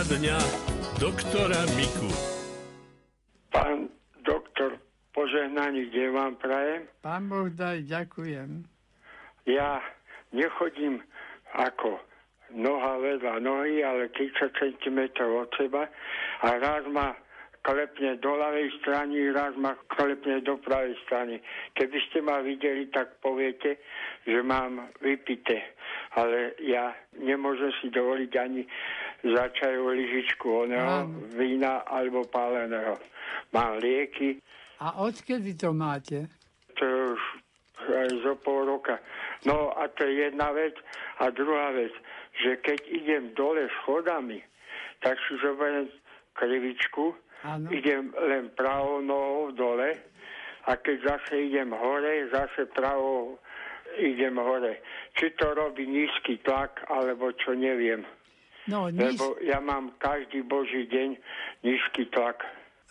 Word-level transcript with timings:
Poradňa 0.00 0.40
doktora 0.96 1.60
Miku. 1.76 2.08
Pán 3.52 3.92
doktor, 4.24 4.80
požehnaný 5.12 5.92
deň 5.92 6.08
vám 6.16 6.40
prajem. 6.40 6.88
Pán 7.04 7.28
Boh 7.28 7.52
daj, 7.52 7.84
ďakujem. 7.84 8.64
Ja 9.44 9.76
nechodím 10.32 11.04
ako 11.52 12.00
noha 12.56 12.96
vedľa 12.96 13.44
nohy, 13.44 13.84
ale 13.84 14.08
30 14.16 14.80
cm 14.80 15.04
od 15.20 15.52
seba 15.60 15.84
a 15.84 16.48
raz 16.56 16.88
ma 16.88 17.12
klepne 17.60 18.16
do 18.24 18.40
ľavej 18.40 18.72
strany, 18.80 19.28
raz 19.36 19.52
ma 19.60 19.76
klepne 19.92 20.40
do 20.40 20.56
pravej 20.64 20.96
strany. 21.04 21.44
Keby 21.76 21.98
ste 22.08 22.24
ma 22.24 22.40
videli, 22.40 22.88
tak 22.88 23.20
poviete, 23.20 23.76
že 24.24 24.40
mám 24.40 24.88
vypité. 25.04 25.76
Ale 26.16 26.56
ja 26.64 26.96
nemôžem 27.20 27.68
si 27.84 27.92
dovoliť 27.92 28.32
ani 28.40 28.64
za 29.22 29.44
čajovú 29.52 29.92
lyžičku 29.92 30.46
oného 30.64 31.06
Mám. 31.06 31.36
vína 31.36 31.84
alebo 31.84 32.24
páleného. 32.24 32.96
Mám 33.52 33.78
lieky, 33.78 34.40
A 34.80 34.96
odkedy 34.98 35.54
to 35.54 35.72
máte? 35.72 36.24
to 36.74 36.82
je 36.82 36.96
už 37.12 37.22
aj 37.90 38.08
zo 38.24 38.34
pol 38.40 38.64
roka. 38.66 38.96
No 39.44 39.72
a 39.72 39.88
to 39.88 40.04
je 40.04 40.24
jedna 40.24 40.52
vec. 40.52 40.72
A 41.20 41.28
druhá 41.28 41.72
vec, 41.72 41.92
že 42.40 42.56
keď 42.56 42.80
idem 42.88 43.22
dole 43.34 43.68
schodami, 43.80 44.40
tak 45.00 45.16
si 45.28 45.36
zoberiem 45.40 45.88
krivičku, 46.32 47.12
Áno. 47.44 47.68
idem 47.68 48.12
len 48.16 48.48
pravou 48.52 49.00
nohou 49.00 49.52
dole 49.52 49.96
a 50.64 50.76
keď 50.76 50.96
zase 51.04 51.40
idem 51.40 51.72
hore, 51.72 52.28
zase 52.32 52.68
pravou 52.72 53.36
idem 53.96 54.36
hore. 54.36 54.80
Či 55.16 55.36
to 55.36 55.52
robí 55.52 55.84
nízky 55.84 56.40
tlak, 56.40 56.84
alebo 56.86 57.32
čo 57.36 57.52
neviem. 57.52 58.04
No, 58.68 58.92
níz, 58.92 59.16
Lebo 59.16 59.40
ja 59.40 59.62
mám 59.62 59.96
každý 59.96 60.44
boží 60.44 60.84
deň 60.90 61.16
nízky 61.64 62.04
tlak. 62.12 62.44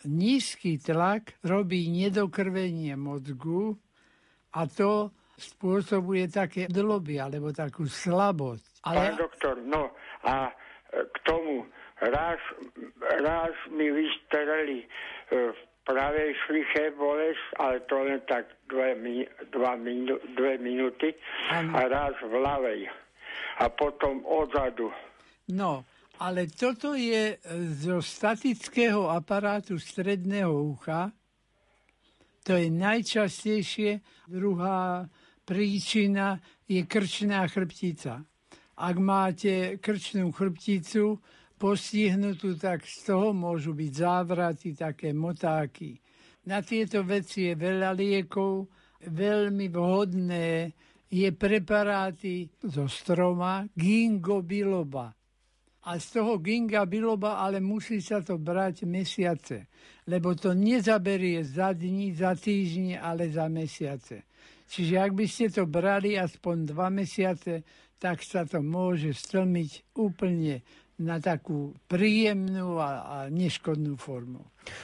nízky 0.08 0.80
tlak 0.80 1.36
robí 1.44 1.92
nedokrvenie 1.92 2.95
mozgu 2.95 3.75
a 4.56 4.66
to 4.66 5.12
spôsobuje 5.36 6.28
také 6.28 6.67
dloby 6.67 7.20
alebo 7.20 7.52
takú 7.52 7.88
slabosť. 7.88 8.84
Pán 8.84 8.95
Ale 8.95 9.16
doktor, 9.16 9.56
no 9.64 9.92
a 10.23 10.50
e, 10.50 10.53
k 11.03 11.17
tomu 11.23 11.64
raz, 12.00 12.40
raz 13.23 13.56
mi 13.72 13.88
vystreli 13.88 14.84
e, 14.84 14.88
v 15.31 15.59
pravej 15.88 16.36
šliche 16.44 16.92
bolesť, 16.95 17.44
ale 17.59 17.75
to 17.88 17.95
len 18.03 18.20
tak 18.28 18.47
dve, 18.67 18.94
dva 19.52 19.73
minu, 19.80 20.20
dve 20.36 20.59
minúty 20.59 21.16
Áno. 21.52 21.72
a 21.75 21.81
raz 21.88 22.16
v 22.20 22.34
ľavej. 22.36 22.81
A 23.59 23.66
potom 23.72 24.23
odzadu. 24.23 24.92
No, 25.50 25.86
ale 26.22 26.45
toto 26.47 26.94
je 26.94 27.33
e, 27.33 27.38
zo 27.80 28.03
statického 28.05 29.09
aparátu 29.09 29.81
stredného 29.81 30.52
ucha. 30.52 31.09
To 32.45 32.53
je 32.53 32.69
najčastejšie. 32.69 34.02
Druhá 34.30 35.09
príčina 35.45 36.38
je 36.69 36.86
krčná 36.86 37.50
chrbtica. 37.50 38.22
Ak 38.80 38.95
máte 39.02 39.81
krčnú 39.81 40.30
chrbticu 40.31 41.17
postihnutú, 41.59 42.56
tak 42.56 42.86
z 42.88 43.11
toho 43.11 43.34
môžu 43.34 43.75
byť 43.75 43.91
závraty, 43.91 44.78
také 44.78 45.11
motáky. 45.11 46.00
Na 46.47 46.63
tieto 46.63 47.03
veci 47.03 47.52
je 47.52 47.53
veľa 47.58 47.91
liekov, 47.91 48.69
veľmi 49.09 49.67
vhodné 49.67 50.72
je 51.09 51.30
preparáty 51.34 52.47
zo 52.63 52.86
stroma 52.86 53.66
ginkgo 53.73 54.45
biloba. 54.45 55.19
A 55.88 55.95
z 55.95 56.19
toho 56.19 56.44
ginga 56.44 56.83
biloba 56.83 57.39
ale 57.39 57.63
musí 57.63 58.03
sa 58.03 58.19
to 58.19 58.35
brať 58.35 58.83
mesiace, 58.83 59.72
lebo 60.11 60.35
to 60.35 60.52
nezaberie 60.52 61.40
za 61.47 61.72
dní, 61.72 62.12
za 62.12 62.35
týždne, 62.35 63.00
ale 63.00 63.31
za 63.31 63.47
mesiace. 63.47 64.28
Čiže 64.69 64.95
ak 65.01 65.12
by 65.16 65.25
ste 65.25 65.47
to 65.50 65.63
brali 65.66 66.19
aspoň 66.19 66.56
dva 66.68 66.91
mesiace, 66.91 67.63
tak 67.97 68.22
sa 68.22 68.44
to 68.44 68.59
môže 68.62 69.16
stlmiť 69.18 69.95
úplne 69.97 70.62
na 71.00 71.18
takú 71.18 71.73
príjemnú 71.88 72.75
a, 72.78 72.91
a 73.07 73.18
neškodnú 73.31 73.95
formu. 73.95 74.44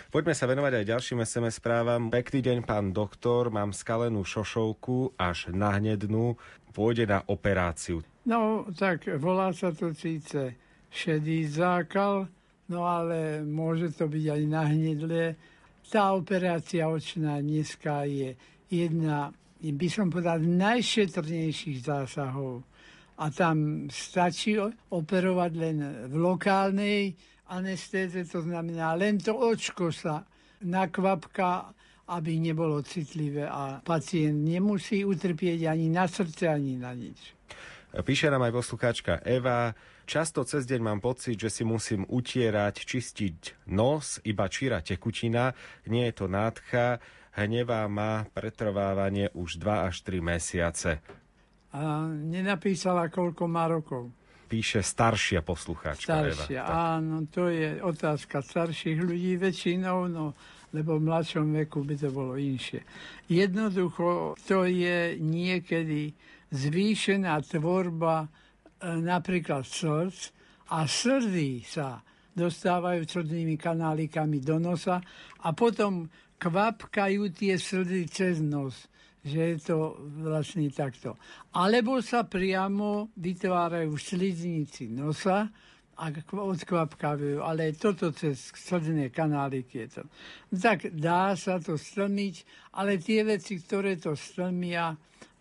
Poďme 0.10 0.32
sa 0.32 0.48
venovať 0.48 0.82
aj 0.82 0.86
ďalším 0.88 1.20
SMS 1.28 1.60
správam. 1.60 2.08
Pekný 2.08 2.40
deň, 2.40 2.58
pán 2.64 2.96
doktor, 2.96 3.52
mám 3.52 3.76
skalenú 3.76 4.24
šošovku 4.24 5.20
až 5.20 5.52
nahnednú, 5.52 6.40
pôjde 6.72 7.06
na 7.06 7.20
operáciu. 7.28 8.02
No, 8.26 8.66
tak 8.74 9.06
volá 9.20 9.52
sa 9.52 9.76
to 9.76 9.92
síce 9.92 10.65
šedý 10.96 11.44
zákal, 11.52 12.32
no 12.72 12.80
ale 12.88 13.44
môže 13.44 13.92
to 13.92 14.08
byť 14.08 14.26
aj 14.32 14.42
nahnedlé. 14.48 15.24
Tá 15.92 16.16
operácia 16.16 16.88
očná 16.88 17.44
dneska 17.44 18.08
je 18.08 18.34
jedna, 18.72 19.36
by 19.60 19.88
som 19.92 20.08
povedal, 20.08 20.40
najšetrnejších 20.40 21.84
zásahov. 21.84 22.64
A 23.16 23.32
tam 23.32 23.88
stačí 23.92 24.56
operovať 24.92 25.52
len 25.56 25.78
v 26.12 26.16
lokálnej 26.16 27.16
anestéze, 27.52 28.26
to 28.28 28.42
znamená 28.42 28.98
len 28.98 29.22
to 29.22 29.32
očko 29.36 29.94
sa 29.94 30.26
nakvapka, 30.66 31.72
aby 32.06 32.38
nebolo 32.38 32.86
citlivé 32.86 33.50
a 33.50 33.82
pacient 33.82 34.46
nemusí 34.46 35.02
utrpieť 35.02 35.70
ani 35.70 35.90
na 35.90 36.06
srdce, 36.06 36.50
ani 36.50 36.78
na 36.78 36.94
nič. 36.94 37.34
Píše 37.96 38.28
nám 38.28 38.46
aj 38.46 38.54
poslucháčka 38.54 39.24
Eva, 39.24 39.72
často 40.06 40.46
cez 40.46 40.70
deň 40.70 40.82
mám 40.82 41.00
pocit, 41.02 41.36
že 41.36 41.50
si 41.50 41.68
musím 41.68 42.06
utierať, 42.06 42.86
čistiť 42.86 43.68
nos, 43.74 44.22
iba 44.24 44.46
číra 44.48 44.80
tekutina, 44.80 45.52
nie 45.90 46.08
je 46.10 46.14
to 46.14 46.26
nádcha, 46.30 47.02
hnevá 47.36 47.90
má 47.92 48.24
pretrvávanie 48.32 49.34
už 49.36 49.60
2 49.60 49.90
až 49.92 49.96
3 50.08 50.24
mesiace. 50.24 51.04
A 51.76 52.08
nenapísala, 52.08 53.12
koľko 53.12 53.44
má 53.52 53.68
rokov. 53.68 54.08
Píše 54.46 54.86
staršia 54.86 55.42
poslucháčka 55.42 56.06
Staršia, 56.06 56.62
Eva. 56.62 56.70
Tak. 56.70 56.78
áno, 56.96 57.16
to 57.28 57.50
je 57.50 57.82
otázka 57.82 58.40
starších 58.46 59.02
ľudí 59.02 59.36
väčšinou, 59.42 60.08
no, 60.08 60.38
lebo 60.72 61.02
v 61.02 61.10
mladšom 61.10 61.52
veku 61.66 61.82
by 61.84 61.96
to 61.98 62.10
bolo 62.14 62.38
inšie. 62.38 62.86
Jednoducho, 63.28 64.38
to 64.46 64.70
je 64.70 65.18
niekedy 65.20 66.14
zvýšená 66.54 67.42
tvorba 67.44 68.30
napríklad 68.84 69.64
srdc 69.64 70.34
a 70.72 70.90
srdy 70.90 71.62
sa 71.64 72.02
dostávajú 72.36 73.08
srdnými 73.08 73.56
kanálikami 73.56 74.44
do 74.44 74.60
nosa 74.60 75.00
a 75.40 75.50
potom 75.56 76.10
kvapkajú 76.36 77.32
tie 77.32 77.56
srdy 77.56 78.10
cez 78.12 78.44
nos 78.44 78.92
že 79.26 79.42
je 79.42 79.58
to 79.58 79.98
vlastne 80.22 80.70
takto. 80.70 81.18
Alebo 81.58 81.98
sa 82.06 82.30
priamo 82.30 83.10
vytvárajú 83.18 83.98
sliznici 83.98 84.86
nosa 84.86 85.50
a 85.98 86.06
kv- 86.14 86.54
odkvapkávajú, 86.54 87.42
ale 87.42 87.74
toto 87.74 88.14
cez 88.14 88.54
srdné 88.54 89.10
kanáliky 89.10 89.90
je 89.90 89.98
to. 89.98 90.04
Tak 90.54 90.94
dá 90.94 91.34
sa 91.34 91.58
to 91.58 91.74
stlmiť, 91.74 92.36
ale 92.78 93.02
tie 93.02 93.26
veci, 93.26 93.58
ktoré 93.58 93.98
to 93.98 94.14
stlmia, 94.14 94.94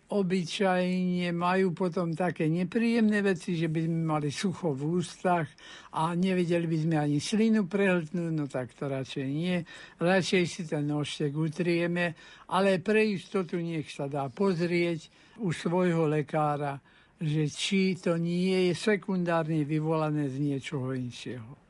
obyčajne 0.05 1.33
majú 1.33 1.73
potom 1.73 2.13
také 2.13 2.45
nepríjemné 2.45 3.25
veci, 3.25 3.57
že 3.57 3.65
by 3.65 3.89
sme 3.89 4.01
mali 4.05 4.29
sucho 4.29 4.77
v 4.77 5.01
ústach 5.01 5.49
a 5.97 6.13
nevedeli 6.13 6.69
by 6.69 6.77
sme 6.77 6.95
ani 7.01 7.17
slinu 7.17 7.65
prehltnúť, 7.65 8.31
no 8.37 8.45
tak 8.45 8.77
to 8.77 8.85
radšej 8.85 9.25
nie. 9.25 9.57
Radšej 9.97 10.43
si 10.45 10.61
ten 10.69 10.85
nožtek 10.85 11.33
utrieme, 11.33 12.13
ale 12.53 12.77
pre 12.85 13.01
istotu 13.01 13.57
nech 13.57 13.89
sa 13.89 14.05
dá 14.05 14.29
pozrieť 14.29 15.09
u 15.41 15.49
svojho 15.49 16.05
lekára, 16.05 16.77
že 17.17 17.49
či 17.49 17.97
to 17.97 18.21
nie 18.21 18.69
je 18.69 18.73
sekundárne 18.77 19.65
vyvolané 19.65 20.29
z 20.29 20.37
niečoho 20.37 20.93
inšieho. 20.93 21.64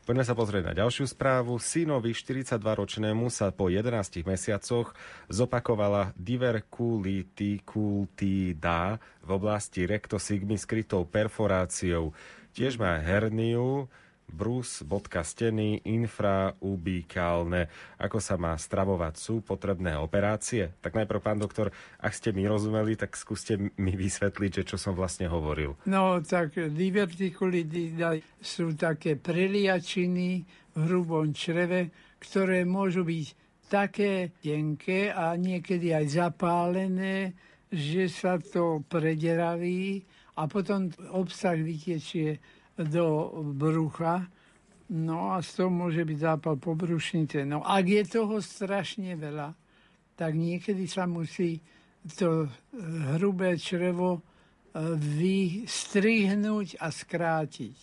Poďme 0.00 0.24
sa 0.24 0.32
pozrieť 0.32 0.64
na 0.64 0.72
ďalšiu 0.74 1.12
správu. 1.12 1.60
Synovi 1.60 2.16
42-ročnému 2.16 3.28
sa 3.28 3.52
po 3.52 3.68
11 3.68 4.24
mesiacoch 4.24 4.96
zopakovala 5.28 6.16
diverkulitikultida 6.16 8.96
v 9.20 9.30
oblasti 9.30 9.84
rektosigmy 9.84 10.56
skrytou 10.56 11.04
perforáciou. 11.04 12.16
Tiež 12.56 12.80
má 12.80 12.96
herniu, 12.98 13.92
brus, 14.30 14.86
bodka 14.86 15.20
steny, 15.26 15.82
infraubikálne. 15.84 17.66
Ako 17.98 18.22
sa 18.22 18.38
má 18.38 18.56
stravovať? 18.56 19.14
Sú 19.18 19.44
potrebné 19.44 19.98
operácie? 19.98 20.72
Tak 20.80 20.96
najprv, 20.96 21.20
pán 21.20 21.42
doktor, 21.42 21.74
ak 21.98 22.14
ste 22.14 22.30
mi 22.32 22.46
rozumeli, 22.46 22.96
tak 22.96 23.18
skúste 23.18 23.58
mi 23.58 23.92
vysvetliť, 23.98 24.62
že 24.62 24.66
čo 24.74 24.76
som 24.78 24.94
vlastne 24.94 25.28
hovoril. 25.28 25.76
No, 25.90 26.22
tak 26.22 26.56
divertikulitida 26.56 28.22
sú 28.40 28.72
také 28.78 29.18
preliačiny 29.18 30.28
v 30.72 30.78
hrubom 30.86 31.34
čreve, 31.34 31.90
ktoré 32.22 32.62
môžu 32.64 33.02
byť 33.04 33.26
také 33.70 34.34
tenké 34.42 35.14
a 35.14 35.38
niekedy 35.38 35.94
aj 35.94 36.06
zapálené, 36.26 37.34
že 37.70 38.10
sa 38.10 38.38
to 38.42 38.82
prederaví 38.90 40.02
a 40.34 40.50
potom 40.50 40.90
obsah 41.14 41.54
vytečie 41.54 42.42
do 42.86 43.30
brucha. 43.56 44.28
No 44.90 45.34
a 45.34 45.42
z 45.44 45.62
toho 45.62 45.70
môže 45.70 46.02
byť 46.02 46.18
zápal 46.18 46.58
pobrušnice. 46.58 47.46
No 47.46 47.62
ak 47.62 47.84
je 47.86 48.02
toho 48.10 48.42
strašne 48.42 49.14
veľa, 49.14 49.54
tak 50.18 50.34
niekedy 50.34 50.84
sa 50.90 51.06
musí 51.06 51.62
to 52.16 52.48
hrubé 53.14 53.60
črevo 53.60 54.18
e, 54.18 54.20
vystrihnúť 54.98 56.80
a 56.80 56.88
skrátiť. 56.90 57.76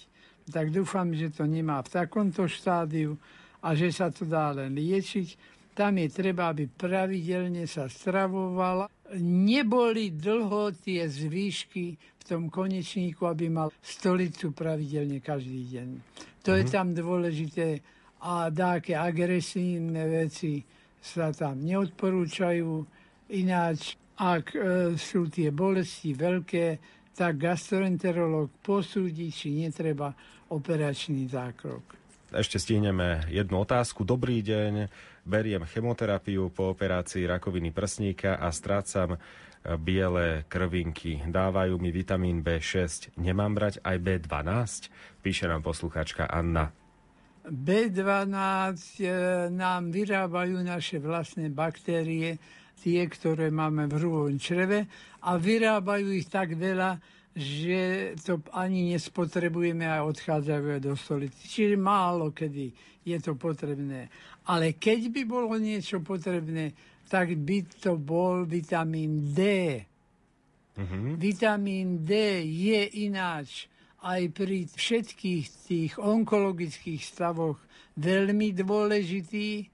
Tak 0.47 0.73
dúfam, 0.73 1.11
že 1.13 1.31
to 1.31 1.47
nemá 1.47 1.79
v 1.85 1.91
takomto 1.91 2.49
štádiu 2.49 3.15
a 3.61 3.73
že 3.77 3.91
sa 3.94 4.09
to 4.09 4.25
dá 4.25 4.51
len 4.55 4.73
liečiť. 4.73 5.55
Tam 5.77 5.94
je 6.01 6.09
treba, 6.09 6.49
aby 6.49 6.65
pravidelne 6.65 7.69
sa 7.69 7.85
stravoval. 7.85 8.89
Neboli 9.15 10.12
dlho 10.12 10.75
tie 10.75 11.07
zvýšky 11.07 11.86
v 11.95 12.24
tom 12.27 12.51
konečníku, 12.51 13.24
aby 13.24 13.48
mal 13.48 13.71
stolicu 13.80 14.51
pravidelne 14.51 15.24
každý 15.24 15.63
deň. 15.80 15.89
To 16.44 16.51
mm-hmm. 16.51 16.59
je 16.59 16.63
mhm. 16.68 16.74
tam 16.74 16.88
dôležité 16.92 17.68
a 18.18 18.50
dáke 18.50 18.98
agresívne 18.98 20.04
veci 20.09 20.65
sa 20.98 21.31
tam 21.31 21.62
neodporúčajú. 21.63 22.83
Ináč, 23.27 23.95
ak 24.18 24.56
e, 24.56 24.59
sú 24.98 25.30
tie 25.30 25.54
bolesti 25.54 26.15
veľké, 26.15 26.65
tak 27.13 27.38
gastroenterolog 27.38 28.50
posúdi, 28.62 29.33
či 29.33 29.54
netreba 29.54 30.13
operačný 30.54 31.27
zákrok. 31.27 32.06
Ešte 32.27 32.59
stihneme 32.59 33.24
jednu 33.31 33.63
otázku. 33.63 34.03
Dobrý 34.03 34.44
deň, 34.44 34.91
beriem 35.24 35.63
chemoterapiu 35.63 36.51
po 36.51 36.75
operácii 36.75 37.24
rakoviny 37.24 37.71
prsníka 37.71 38.35
a 38.35 38.51
strácam 38.51 39.15
e, 39.15 39.18
biele 39.79 40.44
krvinky. 40.51 41.24
Dávajú 41.24 41.79
mi 41.79 41.88
vitamín 41.95 42.44
B6. 42.44 43.15
Nemám 43.15 43.56
brať 43.56 43.79
aj 43.79 43.95
B12? 44.03 44.91
Píše 45.24 45.47
nám 45.47 45.63
posluchačka 45.63 46.27
Anna. 46.27 46.75
B12 47.47 48.27
e, 49.00 49.07
nám 49.47 49.95
vyrábajú 49.95 50.59
naše 50.68 51.00
vlastné 51.00 51.47
baktérie, 51.47 52.44
tie, 52.75 53.07
ktoré 53.07 53.56
máme 53.56 53.88
v 53.88 54.03
hrubom 54.03 54.35
čreve 54.35 54.83
a 55.23 55.39
vyrábajú 55.39 56.12
ich 56.12 56.27
tak 56.27 56.59
veľa, 56.59 57.00
že 57.37 58.13
to 58.25 58.41
ani 58.57 58.97
nespotrebujeme 58.97 59.85
a 59.85 60.01
odchádzajú 60.01 60.81
do 60.81 60.97
stolici. 60.97 61.45
Čiže 61.45 61.77
málo 61.77 62.33
kedy 62.33 62.73
je 63.05 63.17
to 63.21 63.37
potrebné. 63.37 64.09
Ale 64.49 64.73
keď 64.73 65.13
by 65.13 65.21
bolo 65.29 65.53
niečo 65.61 66.01
potrebné, 66.01 66.73
tak 67.05 67.37
by 67.37 67.63
to 67.77 67.95
bol 67.95 68.43
vitamín 68.43 69.31
D. 69.31 69.39
Mm-hmm. 70.75 71.15
Vitamín 71.21 71.87
D 72.01 72.41
je 72.41 72.81
ináč 73.05 73.69
aj 74.01 74.33
pri 74.33 74.65
všetkých 74.67 75.45
tých 75.69 75.91
onkologických 76.01 77.01
stavoch 77.05 77.61
veľmi 77.97 78.53
dôležitý. 78.57 79.69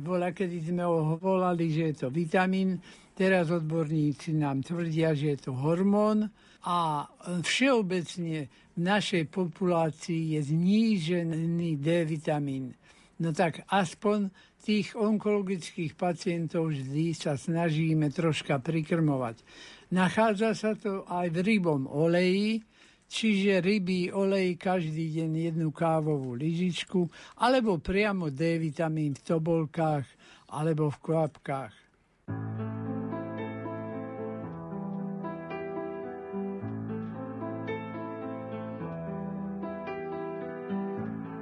Bola, 0.00 0.32
kedy 0.32 0.72
sme 0.72 0.86
ho 0.86 1.20
volali, 1.20 1.68
že 1.68 1.92
je 1.92 1.94
to 2.06 2.08
vitamín, 2.08 2.80
teraz 3.12 3.52
odborníci 3.52 4.32
nám 4.32 4.64
tvrdia, 4.64 5.12
že 5.12 5.36
je 5.36 5.38
to 5.44 5.52
hormón 5.52 6.32
a 6.62 7.10
všeobecne 7.42 8.46
v 8.48 8.78
našej 8.78 9.28
populácii 9.28 10.38
je 10.38 10.40
znížený 10.54 11.76
D 11.82 11.86
vitamín. 12.06 12.78
No 13.18 13.34
tak 13.34 13.62
aspoň 13.70 14.30
tých 14.62 14.94
onkologických 14.94 15.98
pacientov 15.98 16.70
vždy 16.70 17.18
sa 17.18 17.34
snažíme 17.34 18.10
troška 18.14 18.62
prikrmovať. 18.62 19.42
Nachádza 19.90 20.54
sa 20.54 20.72
to 20.78 21.02
aj 21.10 21.34
v 21.34 21.38
rybom 21.42 21.90
oleji, 21.90 22.62
čiže 23.10 23.60
rybí 23.60 24.14
olej 24.14 24.56
každý 24.56 25.18
deň 25.18 25.52
jednu 25.52 25.68
kávovú 25.74 26.38
lyžičku, 26.38 27.10
alebo 27.42 27.82
priamo 27.82 28.30
D 28.30 28.56
vitamín 28.56 29.18
v 29.18 29.22
tobolkách 29.26 30.06
alebo 30.48 30.88
v 30.94 30.98
kvapkách. 31.02 31.74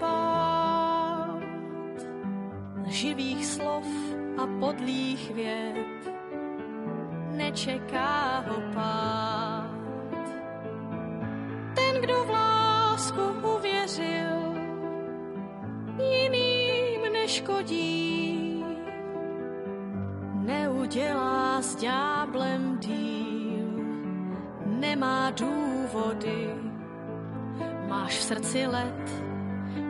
Bát 0.00 1.42
živých 2.86 3.46
slov 3.46 3.86
a 4.38 4.46
podlých 4.60 5.34
věd. 5.34 6.10
Nečeká 7.36 8.44
ho 8.48 8.58
pád. 8.74 9.70
Ten, 11.74 12.00
kdo 12.00 12.24
v 12.24 12.30
lásku 12.30 13.22
uvěřil, 13.56 14.54
jiným 15.98 17.12
neškodí. 17.12 18.64
Neudělá 20.34 21.62
s 21.62 21.76
ďáblem 21.76 22.78
díl, 22.78 23.68
nemá 24.66 25.30
důvody 25.30 26.68
Máš 27.88 28.18
v 28.18 28.22
srdci 28.22 28.66
let, 28.66 29.27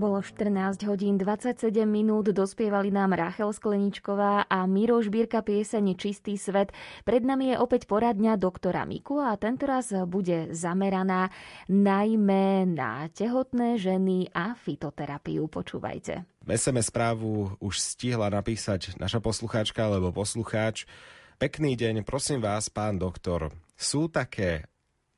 Bolo 0.00 0.24
14 0.24 0.80
hodín 0.88 1.20
27 1.20 1.84
minút, 1.84 2.32
dospievali 2.32 2.88
nám 2.88 3.12
Rachel 3.12 3.52
Skleničková 3.52 4.48
a 4.48 4.64
Miro 4.64 4.96
Žbírka 4.96 5.44
piesene 5.44 5.92
Čistý 5.92 6.40
svet. 6.40 6.72
Pred 7.04 7.20
nami 7.20 7.52
je 7.52 7.60
opäť 7.60 7.84
poradňa 7.84 8.40
doktora 8.40 8.88
Miku 8.88 9.20
a 9.20 9.36
tentoraz 9.36 9.92
bude 10.08 10.56
zameraná 10.56 11.28
najmä 11.68 12.64
na 12.64 13.12
tehotné 13.12 13.76
ženy 13.76 14.32
a 14.32 14.56
fitoterapiu. 14.56 15.52
Počúvajte. 15.52 16.24
SMS 16.48 16.88
správu 16.88 17.52
už 17.60 17.76
stihla 17.76 18.32
napísať 18.32 18.96
naša 18.96 19.20
poslucháčka 19.20 19.84
alebo 19.84 20.16
poslucháč. 20.16 20.88
Pekný 21.36 21.76
deň, 21.76 22.08
prosím 22.08 22.40
vás, 22.40 22.72
pán 22.72 22.96
doktor. 22.96 23.52
Sú 23.76 24.08
také 24.08 24.64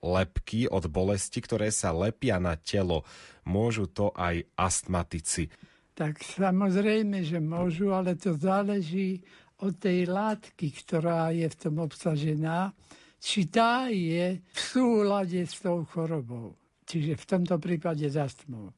lepky 0.02 0.66
od 0.66 0.90
bolesti, 0.90 1.38
ktoré 1.38 1.70
sa 1.70 1.94
lepia 1.94 2.42
na 2.42 2.58
telo. 2.58 3.06
Môžu 3.46 3.86
to 3.86 4.10
aj 4.12 4.42
astmatici. 4.58 5.48
Tak 5.94 6.20
samozrejme, 6.20 7.22
že 7.22 7.38
môžu, 7.38 7.94
ale 7.94 8.18
to 8.18 8.34
záleží 8.34 9.22
od 9.62 9.78
tej 9.78 10.10
látky, 10.10 10.74
ktorá 10.82 11.30
je 11.30 11.46
v 11.46 11.56
tom 11.56 11.78
obsažená, 11.78 12.74
či 13.22 13.46
tá 13.46 13.86
je 13.86 14.42
v 14.42 14.58
súlade 14.58 15.46
s 15.46 15.62
tou 15.62 15.86
chorobou. 15.86 16.58
Čiže 16.82 17.14
v 17.14 17.24
tomto 17.24 17.56
prípade 17.62 18.02
s 18.10 18.18
astmou. 18.18 18.74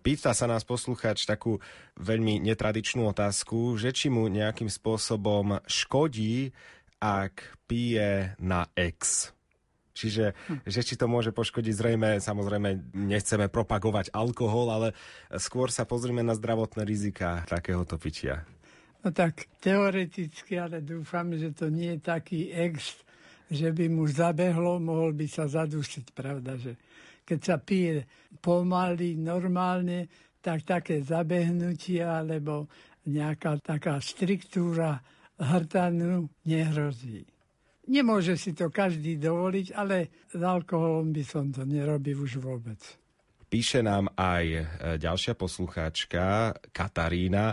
Pýta 0.00 0.32
sa 0.32 0.48
nás 0.48 0.64
posluchač 0.64 1.28
takú 1.28 1.60
veľmi 2.00 2.40
netradičnú 2.40 3.04
otázku, 3.12 3.76
že 3.76 3.92
či 3.92 4.08
mu 4.08 4.26
nejakým 4.26 4.66
spôsobom 4.66 5.60
škodí, 5.68 6.50
ak 6.98 7.60
pije 7.68 8.34
na 8.40 8.66
ex. 8.74 9.30
Čiže 10.00 10.32
že 10.64 10.80
či 10.80 10.96
to 10.96 11.04
môže 11.04 11.36
poškodiť, 11.36 11.74
zrejme, 11.76 12.10
samozrejme, 12.16 12.96
nechceme 12.96 13.52
propagovať 13.52 14.16
alkohol, 14.16 14.72
ale 14.72 14.88
skôr 15.36 15.68
sa 15.68 15.84
pozrieme 15.84 16.24
na 16.24 16.32
zdravotné 16.32 16.88
rizika 16.88 17.44
takéhoto 17.44 18.00
pitia. 18.00 18.48
No 19.04 19.12
tak 19.12 19.48
teoreticky, 19.60 20.60
ale 20.60 20.80
dúfam, 20.80 21.32
že 21.36 21.52
to 21.52 21.72
nie 21.72 21.96
je 21.96 22.00
taký 22.00 22.52
ex, 22.52 23.00
že 23.48 23.72
by 23.72 23.88
mu 23.88 24.04
zabehlo, 24.08 24.80
mohol 24.80 25.16
by 25.16 25.26
sa 25.28 25.48
zadušiť, 25.48 26.12
pravda, 26.12 26.56
že 26.60 26.76
keď 27.24 27.40
sa 27.40 27.56
pije 27.60 28.04
pomaly, 28.40 29.16
normálne, 29.16 30.08
tak 30.40 30.64
také 30.64 31.04
zabehnutia 31.04 32.24
alebo 32.24 32.68
nejaká 33.08 33.60
taká 33.60 34.00
striktúra 34.00 35.00
hrtanu 35.40 36.28
nehrozí. 36.44 37.24
Nemôže 37.90 38.38
si 38.38 38.54
to 38.54 38.70
každý 38.70 39.18
dovoliť, 39.18 39.74
ale 39.74 40.14
s 40.30 40.38
alkoholom 40.38 41.10
by 41.10 41.24
som 41.26 41.50
to 41.50 41.66
nerobil 41.66 42.22
už 42.22 42.38
vôbec. 42.38 42.78
Píše 43.50 43.82
nám 43.82 44.06
aj 44.14 44.44
e, 44.46 44.62
ďalšia 45.02 45.34
poslucháčka, 45.34 46.54
Katarína. 46.70 47.50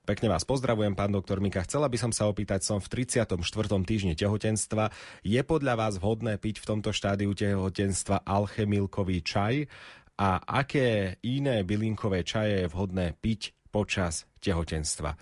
Pekne 0.00 0.32
vás 0.32 0.48
pozdravujem, 0.48 0.96
pán 0.96 1.12
doktor 1.12 1.44
Mika. 1.44 1.60
Chcela 1.68 1.92
by 1.92 1.98
som 2.00 2.08
sa 2.08 2.24
opýtať, 2.24 2.64
som 2.64 2.80
v 2.80 3.04
34. 3.04 3.36
týždni 3.84 4.16
tehotenstva. 4.16 4.88
Je 5.20 5.42
podľa 5.44 5.76
vás 5.76 6.00
vhodné 6.00 6.40
piť 6.40 6.64
v 6.64 6.68
tomto 6.72 6.96
štádiu 6.96 7.36
tehotenstva 7.36 8.24
alchemilkový 8.24 9.20
čaj? 9.20 9.68
A 10.16 10.40
aké 10.40 11.20
iné 11.20 11.60
bylinkové 11.68 12.24
čaje 12.24 12.64
je 12.64 12.72
vhodné 12.72 13.12
piť 13.12 13.52
počas 13.68 14.24
tehotenstva? 14.40 15.20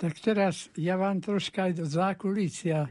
Tak 0.00 0.14
teraz 0.24 0.72
ja 0.80 0.96
vám 0.96 1.20
troška 1.20 1.68
aj 1.68 1.72
do 1.76 1.84
zákulicia 1.84 2.88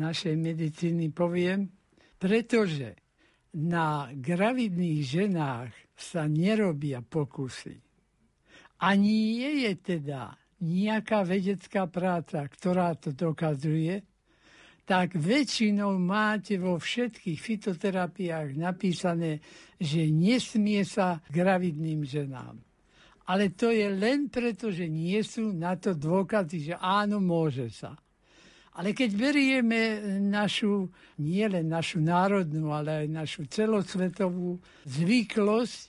našej 0.00 0.34
medicíny 0.40 1.12
poviem, 1.12 1.68
pretože 2.16 2.96
na 3.60 4.08
gravidných 4.14 5.00
ženách 5.04 5.72
sa 5.92 6.24
nerobia 6.24 7.04
pokusy. 7.04 7.76
A 8.80 8.96
nie 8.96 9.68
je 9.68 9.72
teda 9.76 10.32
nejaká 10.64 11.24
vedecká 11.24 11.84
práca, 11.88 12.44
ktorá 12.48 12.96
to 12.96 13.12
dokazuje, 13.12 14.00
tak 14.88 15.14
väčšinou 15.14 16.00
máte 16.02 16.58
vo 16.58 16.74
všetkých 16.74 17.38
fitoterapiách 17.38 18.58
napísané, 18.58 19.38
že 19.78 20.10
nesmie 20.10 20.82
sa 20.82 21.22
gravidným 21.30 22.02
ženám. 22.02 22.58
Ale 23.30 23.54
to 23.54 23.70
je 23.70 23.86
len 23.86 24.26
preto, 24.26 24.74
že 24.74 24.90
nie 24.90 25.22
sú 25.22 25.54
na 25.54 25.78
to 25.78 25.94
dôkazy, 25.94 26.72
že 26.72 26.74
áno, 26.74 27.22
môže 27.22 27.70
sa. 27.70 27.94
Ale 28.80 28.96
keď 28.96 29.10
berieme 29.12 30.00
našu, 30.24 30.88
nie 31.20 31.44
len 31.44 31.68
našu 31.68 32.00
národnú, 32.00 32.72
ale 32.72 33.04
aj 33.04 33.08
našu 33.12 33.44
celosvetovú 33.44 34.56
zvyklosť, 34.88 35.80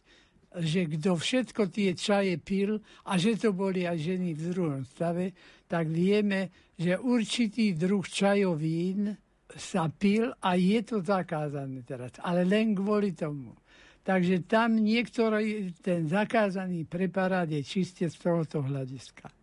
že 0.59 0.91
kto 0.91 1.15
všetko 1.15 1.71
tie 1.71 1.95
čaje 1.95 2.35
pil 2.35 2.83
a 3.07 3.15
že 3.15 3.39
to 3.39 3.55
boli 3.55 3.87
aj 3.87 3.95
ženy 3.95 4.35
v 4.35 4.43
druhom 4.51 4.83
stave, 4.83 5.31
tak 5.71 5.87
vieme, 5.87 6.51
že 6.75 6.99
určitý 6.99 7.71
druh 7.79 8.03
čajovín 8.03 9.15
sa 9.55 9.87
pil 9.87 10.27
a 10.43 10.59
je 10.59 10.83
to 10.83 10.99
zakázané 10.99 11.87
teraz, 11.87 12.11
ale 12.19 12.43
len 12.43 12.75
kvôli 12.75 13.15
tomu. 13.15 13.55
Takže 14.03 14.43
tam 14.51 14.75
niektorý 14.75 15.71
ten 15.79 16.11
zakázaný 16.11 16.83
preparát 16.83 17.47
je 17.47 17.63
čiste 17.63 18.03
z 18.11 18.15
tohoto 18.19 18.59
hľadiska. 18.59 19.40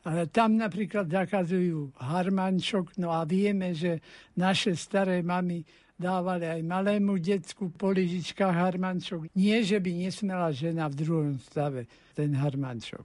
Ale 0.00 0.32
tam 0.32 0.56
napríklad 0.56 1.12
zakazujú 1.12 1.92
harmančok, 2.00 2.96
no 2.96 3.12
a 3.12 3.28
vieme, 3.28 3.76
že 3.76 4.00
naše 4.32 4.72
staré 4.72 5.20
mamy 5.20 5.60
dávali 6.00 6.48
aj 6.48 6.60
malému 6.64 7.20
decku 7.20 7.68
po 7.76 7.92
lyžičkách 7.92 8.56
harmančok. 8.56 9.28
Nie, 9.36 9.60
že 9.60 9.76
by 9.76 10.08
nesmela 10.08 10.48
žena 10.48 10.88
v 10.88 11.04
druhom 11.04 11.36
stave 11.36 11.84
ten 12.16 12.32
harmančok. 12.32 13.04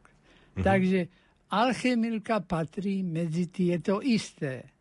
Mhm. 0.56 0.64
Takže 0.64 1.00
alchemilka 1.52 2.40
patrí 2.48 3.04
medzi 3.04 3.52
tieto 3.52 4.00
isté. 4.00 4.72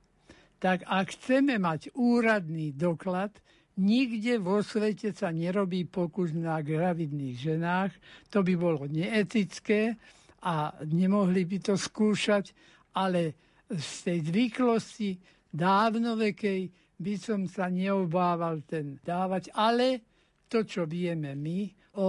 Tak 0.62 0.86
ak 0.86 1.18
chceme 1.18 1.58
mať 1.58 1.92
úradný 1.98 2.70
doklad, 2.72 3.34
nikde 3.74 4.38
vo 4.38 4.62
svete 4.62 5.10
sa 5.10 5.34
nerobí 5.34 5.84
pokus 5.84 6.30
na 6.30 6.62
gravidných 6.62 7.36
ženách. 7.36 7.92
To 8.30 8.46
by 8.46 8.54
bolo 8.54 8.86
neetické 8.86 9.98
a 10.44 10.76
nemohli 10.84 11.48
by 11.48 11.58
to 11.72 11.74
skúšať, 11.74 12.52
ale 12.92 13.32
z 13.72 13.90
tej 14.04 14.18
zvyklosti 14.28 15.10
dávnovekej 15.48 16.68
by 17.00 17.14
som 17.16 17.48
sa 17.48 17.72
neobával 17.72 18.62
ten 18.68 19.00
dávať, 19.00 19.50
ale 19.56 20.04
to, 20.46 20.62
čo 20.62 20.84
vieme 20.86 21.34
my 21.34 21.66
o 21.98 22.08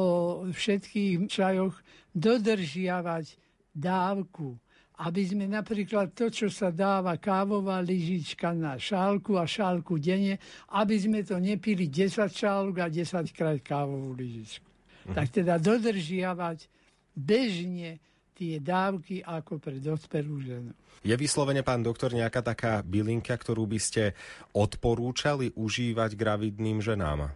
všetkých 0.51 1.32
čajoch, 1.32 1.75
dodržiavať 2.13 3.25
dávku. 3.74 4.58
Aby 4.96 5.27
sme 5.27 5.46
napríklad 5.51 6.15
to, 6.15 6.32
čo 6.32 6.48
sa 6.48 6.72
dáva 6.72 7.20
kávová 7.20 7.84
lyžička 7.84 8.56
na 8.56 8.80
šálku 8.80 9.36
a 9.36 9.44
šálku 9.44 10.00
denne, 10.00 10.39
aby 10.72 10.96
sme 10.96 11.20
to 11.20 11.36
nepili 11.36 11.92
10 11.92 12.32
šálok 12.32 12.80
a 12.80 12.88
10 12.88 13.36
krát 13.36 13.60
kávovú 13.60 14.15
lyžičku. 14.15 14.70
Mhm. 15.12 15.15
Tak 15.20 15.27
teda 15.36 15.60
dodržiavať 15.60 16.72
bežne 17.12 18.00
tie 18.36 18.60
dávky 18.60 19.24
ako 19.24 19.63
pre 19.63 19.80
dospelú 19.80 20.44
ženu. 20.44 20.72
Je 21.01 21.15
vyslovene, 21.15 21.63
pán 21.63 21.80
doktor, 21.80 22.12
nejaká 22.12 22.44
taká 22.44 22.84
bylinka, 22.84 23.32
ktorú 23.32 23.63
by 23.63 23.80
ste 23.80 24.12
odporúčali 24.51 25.56
užívať 25.56 26.20
gravidným 26.20 26.84
ženám? 26.84 27.32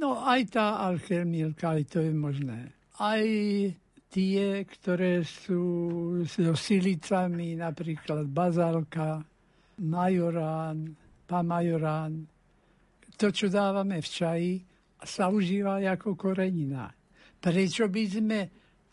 No 0.00 0.24
aj 0.24 0.56
tá 0.56 0.80
alchemilka, 0.88 1.76
aj 1.76 1.82
to 1.92 1.98
je 2.00 2.12
možné. 2.16 2.72
Aj 2.96 3.22
tie, 4.08 4.62
ktoré 4.64 5.26
sú 5.26 5.62
so 6.24 6.54
silicami, 6.54 7.58
napríklad 7.58 8.30
bazálka, 8.30 9.22
majorán, 9.82 10.94
pamajorán. 11.26 12.24
To, 13.18 13.26
čo 13.30 13.50
dávame 13.50 13.98
v 13.98 14.08
čaji, 14.08 14.52
sa 15.02 15.28
užíva 15.30 15.82
ako 15.84 16.14
korenina. 16.14 16.90
Prečo 17.38 17.90
by 17.90 18.02
sme 18.08 18.38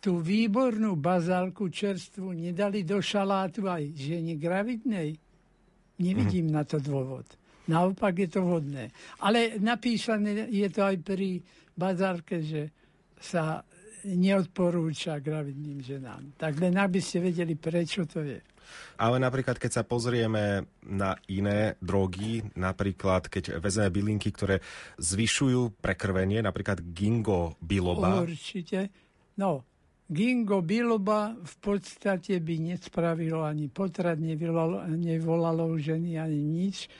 tú 0.01 0.17
výbornú 0.17 0.97
bazálku 0.97 1.69
čerstvu 1.69 2.33
nedali 2.33 2.81
do 2.81 2.97
šalátu 2.97 3.69
aj 3.69 3.93
žene 3.93 4.33
gravidnej? 4.35 5.13
Nevidím 6.01 6.49
mm. 6.49 6.53
na 6.57 6.63
to 6.65 6.81
dôvod. 6.81 7.29
Naopak 7.69 8.17
je 8.17 8.29
to 8.33 8.41
vhodné. 8.41 8.89
Ale 9.21 9.61
napísané 9.61 10.49
je 10.49 10.65
to 10.73 10.81
aj 10.81 10.97
pri 11.05 11.37
bazálke, 11.77 12.41
že 12.41 12.73
sa 13.21 13.61
neodporúča 14.01 15.21
gravidným 15.21 15.85
ženám. 15.85 16.33
Tak 16.33 16.57
len 16.57 16.73
aby 16.81 16.97
ste 16.97 17.21
vedeli, 17.21 17.53
prečo 17.53 18.09
to 18.09 18.25
je. 18.25 18.41
Ale 18.97 19.21
napríklad, 19.21 19.61
keď 19.61 19.71
sa 19.81 19.83
pozrieme 19.85 20.65
na 20.89 21.13
iné 21.29 21.77
drogy, 21.77 22.41
napríklad 22.57 23.29
keď 23.29 23.61
vezmeme 23.61 23.93
bylinky, 23.93 24.33
ktoré 24.33 24.57
zvyšujú 24.97 25.77
prekrvenie, 25.77 26.41
napríklad 26.41 26.81
gingo 26.89 27.59
biloba. 27.61 28.25
Určite. 28.25 28.89
No, 29.37 29.70
Gingo 30.11 30.59
biloba 30.59 31.31
v 31.39 31.55
podstate 31.63 32.43
by 32.43 32.75
nespravilo 32.75 33.47
ani 33.47 33.71
potrat, 33.71 34.19
nevolalo, 34.19 34.83
nevolalo 34.91 35.71
ženy 35.79 36.19
ani 36.19 36.43
nič, 36.43 36.91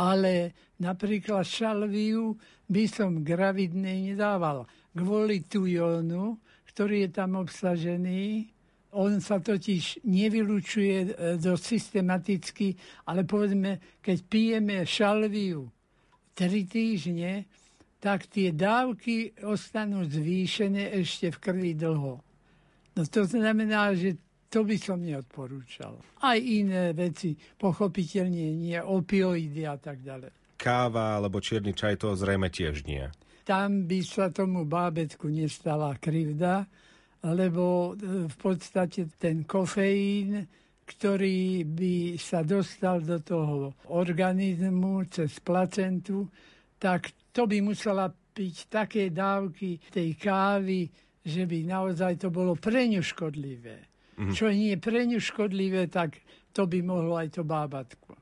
ale 0.00 0.56
napríklad 0.80 1.44
šalviu 1.44 2.32
by 2.64 2.84
som 2.88 3.20
gravidnej 3.20 4.08
nedával. 4.08 4.64
Kvôli 4.96 5.44
tujonu, 5.44 6.40
ktorý 6.72 7.04
je 7.04 7.10
tam 7.12 7.36
obsažený, 7.36 8.48
on 8.96 9.20
sa 9.20 9.44
totiž 9.44 10.00
nevylučuje 10.08 10.96
e, 11.04 11.08
do 11.36 11.60
systematicky, 11.60 12.72
ale 13.04 13.28
povedzme, 13.28 14.00
keď 14.00 14.18
pijeme 14.24 14.88
šalviu 14.88 15.68
tri 16.32 16.64
týždne, 16.64 17.44
tak 18.00 18.24
tie 18.32 18.56
dávky 18.56 19.36
ostanú 19.44 20.08
zvýšené 20.08 20.96
ešte 21.04 21.28
v 21.28 21.38
krvi 21.44 21.72
dlho. 21.76 22.33
No 22.94 23.02
to 23.06 23.26
znamená, 23.26 23.90
že 23.98 24.14
to 24.46 24.62
by 24.62 24.78
som 24.78 25.02
neodporúčal. 25.02 25.98
Aj 26.22 26.38
iné 26.38 26.94
veci, 26.94 27.34
pochopiteľne 27.58 28.54
nie, 28.54 28.78
opioidy 28.78 29.66
a 29.66 29.74
tak 29.74 29.98
ďalej. 29.98 30.30
Káva 30.54 31.18
alebo 31.18 31.42
čierny 31.42 31.74
čaj 31.74 31.98
to 31.98 32.14
zrejme 32.14 32.46
tiež 32.46 32.86
nie. 32.86 33.02
Tam 33.42 33.90
by 33.90 34.00
sa 34.06 34.30
tomu 34.30 34.62
bábetku 34.62 35.26
nestala 35.26 35.98
krivda, 35.98 36.64
lebo 37.26 37.92
e, 37.92 38.30
v 38.30 38.36
podstate 38.38 39.10
ten 39.18 39.42
kofeín, 39.42 40.46
ktorý 40.86 41.66
by 41.66 42.14
sa 42.14 42.46
dostal 42.46 43.02
do 43.02 43.18
toho 43.20 43.74
organizmu 43.90 45.10
cez 45.10 45.42
placentu, 45.42 46.30
tak 46.78 47.10
to 47.34 47.50
by 47.50 47.58
musela 47.58 48.06
piť 48.12 48.70
také 48.70 49.10
dávky 49.10 49.82
tej 49.90 50.14
kávy, 50.14 50.86
že 51.24 51.48
by 51.48 51.64
naozaj 51.64 52.20
to 52.20 52.28
bolo 52.28 52.52
pre 52.54 52.84
ňu 52.84 53.00
škodlivé. 53.00 53.88
Mm. 54.20 54.30
Čo 54.30 54.52
nie 54.52 54.76
je 54.76 54.78
pre 54.78 55.02
ňu 55.08 55.18
škodlivé, 55.18 55.88
tak 55.90 56.20
to 56.54 56.68
by 56.68 56.84
mohlo 56.84 57.18
aj 57.18 57.34
to 57.34 57.42
bábatko. 57.42 58.14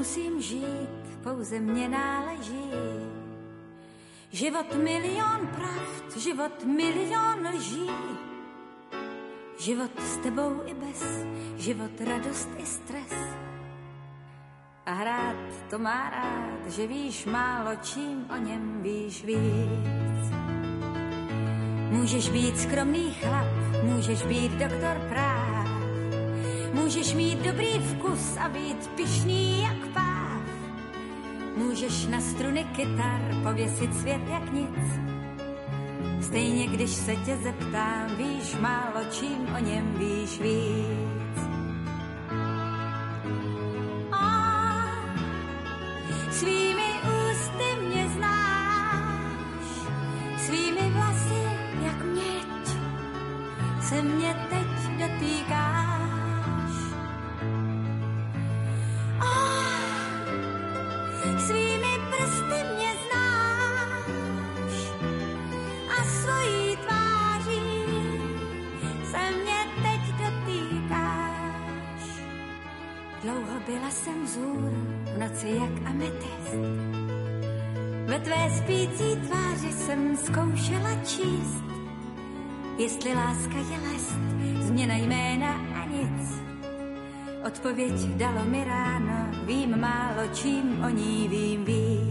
Musím 0.00 0.42
žít, 0.42 1.20
pouze 1.22 1.60
mě 1.60 1.88
náleží. 1.88 2.72
Život 4.32 4.74
milion 4.74 5.46
pravd, 5.56 6.16
život 6.16 6.64
milion 6.64 7.48
lží. 7.54 7.90
Život 9.58 9.90
s 10.00 10.16
tebou 10.16 10.62
i 10.66 10.74
bez, 10.74 11.04
život 11.56 12.00
radost 12.00 12.48
i 12.58 12.66
stres. 12.66 13.12
A 14.86 14.92
hrát 14.92 15.36
to 15.70 15.78
má 15.78 16.10
rád, 16.10 16.70
že 16.70 16.86
víš 16.86 17.26
málo, 17.26 17.70
čím 17.82 18.24
o 18.32 18.36
něm 18.36 18.82
víš 18.82 19.24
víc. 19.24 20.26
Můžeš 21.90 22.28
být 22.28 22.58
skromný 22.58 23.14
chlap, 23.14 23.52
můžeš 23.82 24.22
být 24.22 24.52
doktor 24.52 24.96
práv, 25.08 25.50
Můžeš 26.72 27.14
mít 27.14 27.38
dobrý 27.38 27.78
vkus 27.78 28.36
a 28.36 28.48
být 28.48 28.86
pišný 28.86 29.62
jak. 29.62 29.89
Můžeš 31.60 32.06
na 32.06 32.20
struny 32.20 32.64
kytar 32.64 33.20
pověsit 33.42 33.94
svět 33.94 34.20
jak 34.28 34.52
nic. 34.52 35.00
Stejně 36.20 36.66
když 36.66 36.90
se 36.90 37.16
tě 37.16 37.36
zeptám, 37.36 38.16
víš 38.16 38.56
málo, 38.60 39.00
čím 39.10 39.54
o 39.56 39.58
něm 39.58 39.94
víš 39.94 40.40
víc. 40.40 41.40
A 44.12 44.42
svými 46.30 46.90
ústy 47.02 47.86
mě 47.88 48.08
znáš, 48.08 49.64
svými 50.38 50.90
vlasy 50.90 51.42
jak 51.82 52.04
měď 52.04 52.50
se 53.80 54.02
mě 54.02 54.34
teď 54.50 54.69
tvé 78.70 78.86
spící 78.86 79.16
tváři 79.16 79.72
jsem 79.72 80.16
zkoušela 80.16 80.94
číst, 81.04 81.64
jestli 82.78 83.14
láska 83.14 83.56
je 83.56 83.92
lest, 83.92 84.18
změna 84.60 84.94
jména 84.94 85.52
a 85.52 85.86
nic. 85.86 86.32
Odpověď 87.46 87.92
dalo 87.92 88.44
mi 88.44 88.64
ráno, 88.64 89.44
vím 89.46 89.80
málo, 89.80 90.22
čím 90.34 90.84
o 90.86 90.88
ní 90.88 91.28
vím 91.28 91.64
víc. 91.64 92.09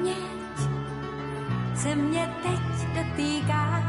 hněď 0.00 0.58
se 1.74 1.94
mě 1.94 2.34
teď 2.42 2.88
dotýkáš. 2.94 3.84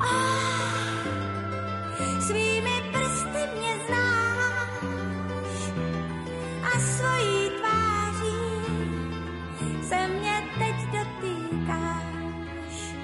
A 0.00 0.12
svými 2.20 2.82
prsty 2.92 3.48
mě 3.58 3.74
znáš 3.86 5.72
a 6.62 6.78
svojí 6.78 7.50
tváří 7.50 8.42
se 9.88 10.08
mě 10.08 10.42
teď 10.58 10.76
dotýkáš. 10.92 12.94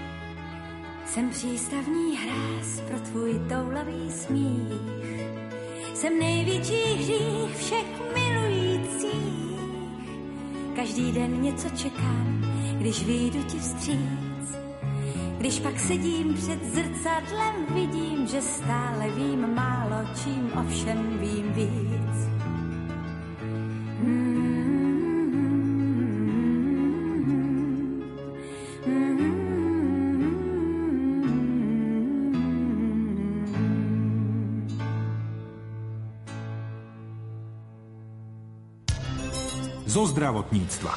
Jsem 1.07 1.31
přístavní 1.31 2.17
hráz 2.17 2.81
pro 2.81 3.01
tvůj 3.01 3.41
toulavý 3.49 4.13
smích, 4.13 4.73
jsem 5.95 6.19
největší 6.19 6.95
hřích 6.95 7.57
všech 7.57 7.98
když 12.79 13.05
vyjdu 13.05 13.43
ti 13.43 13.59
vstříc. 13.59 14.57
Když 15.39 15.61
pak 15.61 15.81
sedím 15.81 16.35
před 16.35 16.65
zrcadlem, 16.65 17.67
vidím, 17.75 18.27
že 18.27 18.43
stále 18.43 19.11
vím 19.11 19.55
málo, 19.55 19.97
čím 20.25 20.51
ovšem 20.61 21.19
vím 21.19 21.53
víc. 21.53 21.88
Zo 39.99 40.07
zdravotníctva. 40.07 40.95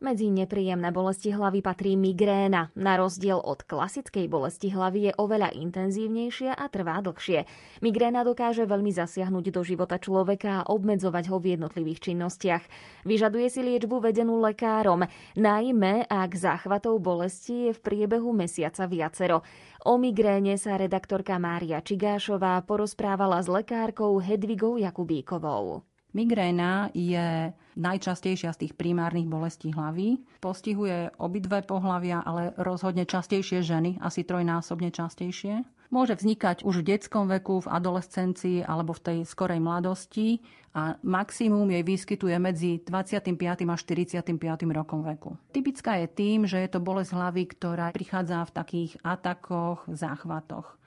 Medzi 0.00 0.32
nepríjemné 0.32 0.96
bolesti 0.96 1.28
hlavy 1.28 1.60
patrí 1.60 1.92
migréna. 1.92 2.72
Na 2.72 2.96
rozdiel 2.96 3.36
od 3.36 3.60
klasickej 3.68 4.32
bolesti 4.32 4.72
hlavy 4.72 5.12
je 5.12 5.12
oveľa 5.12 5.52
intenzívnejšia 5.52 6.56
a 6.56 6.72
trvá 6.72 7.04
dlhšie. 7.04 7.44
Migréna 7.84 8.24
dokáže 8.24 8.64
veľmi 8.64 8.96
zasiahnuť 8.96 9.52
do 9.52 9.60
života 9.60 10.00
človeka 10.00 10.64
a 10.64 10.66
obmedzovať 10.72 11.28
ho 11.28 11.36
v 11.36 11.52
jednotlivých 11.52 12.00
činnostiach. 12.00 12.64
Vyžaduje 13.04 13.52
si 13.52 13.60
liečbu 13.60 14.00
vedenú 14.00 14.40
lekárom, 14.40 15.04
najmä 15.36 16.08
ak 16.08 16.32
záchvatov 16.32 16.96
bolesti 16.96 17.68
je 17.68 17.76
v 17.76 17.84
priebehu 17.84 18.32
mesiaca 18.32 18.88
viacero. 18.88 19.44
O 19.84 20.00
migréne 20.00 20.56
sa 20.56 20.80
redaktorka 20.80 21.36
Mária 21.36 21.84
Čigášová 21.84 22.56
porozprávala 22.64 23.44
s 23.44 23.52
lekárkou 23.52 24.16
Hedvigou 24.16 24.80
Jakubíkovou. 24.80 25.89
Migréna 26.10 26.90
je 26.90 27.54
najčastejšia 27.78 28.50
z 28.50 28.66
tých 28.66 28.72
primárnych 28.74 29.30
bolestí 29.30 29.70
hlavy. 29.70 30.18
Postihuje 30.42 31.14
obidve 31.22 31.62
pohlavia, 31.62 32.18
ale 32.26 32.50
rozhodne 32.58 33.06
častejšie 33.06 33.62
ženy, 33.62 34.02
asi 34.02 34.26
trojnásobne 34.26 34.90
častejšie. 34.90 35.62
Môže 35.90 36.14
vznikať 36.14 36.62
už 36.62 36.82
v 36.82 36.94
detskom 36.94 37.26
veku, 37.26 37.66
v 37.66 37.70
adolescencii 37.74 38.62
alebo 38.62 38.94
v 38.94 39.02
tej 39.02 39.18
skorej 39.26 39.58
mladosti 39.58 40.38
a 40.70 40.94
maximum 41.02 41.66
jej 41.66 41.82
vyskytuje 41.82 42.36
medzi 42.38 42.78
25. 42.86 43.34
a 43.66 43.74
45. 43.74 44.30
rokom 44.70 45.02
veku. 45.02 45.34
Typická 45.50 45.98
je 45.98 46.06
tým, 46.06 46.46
že 46.46 46.62
je 46.62 46.70
to 46.70 46.78
bolesť 46.78 47.10
hlavy, 47.10 47.42
ktorá 47.50 47.90
prichádza 47.90 48.46
v 48.46 48.54
takých 48.54 48.92
atakoch, 49.02 49.82
záchvatoch. 49.90 50.78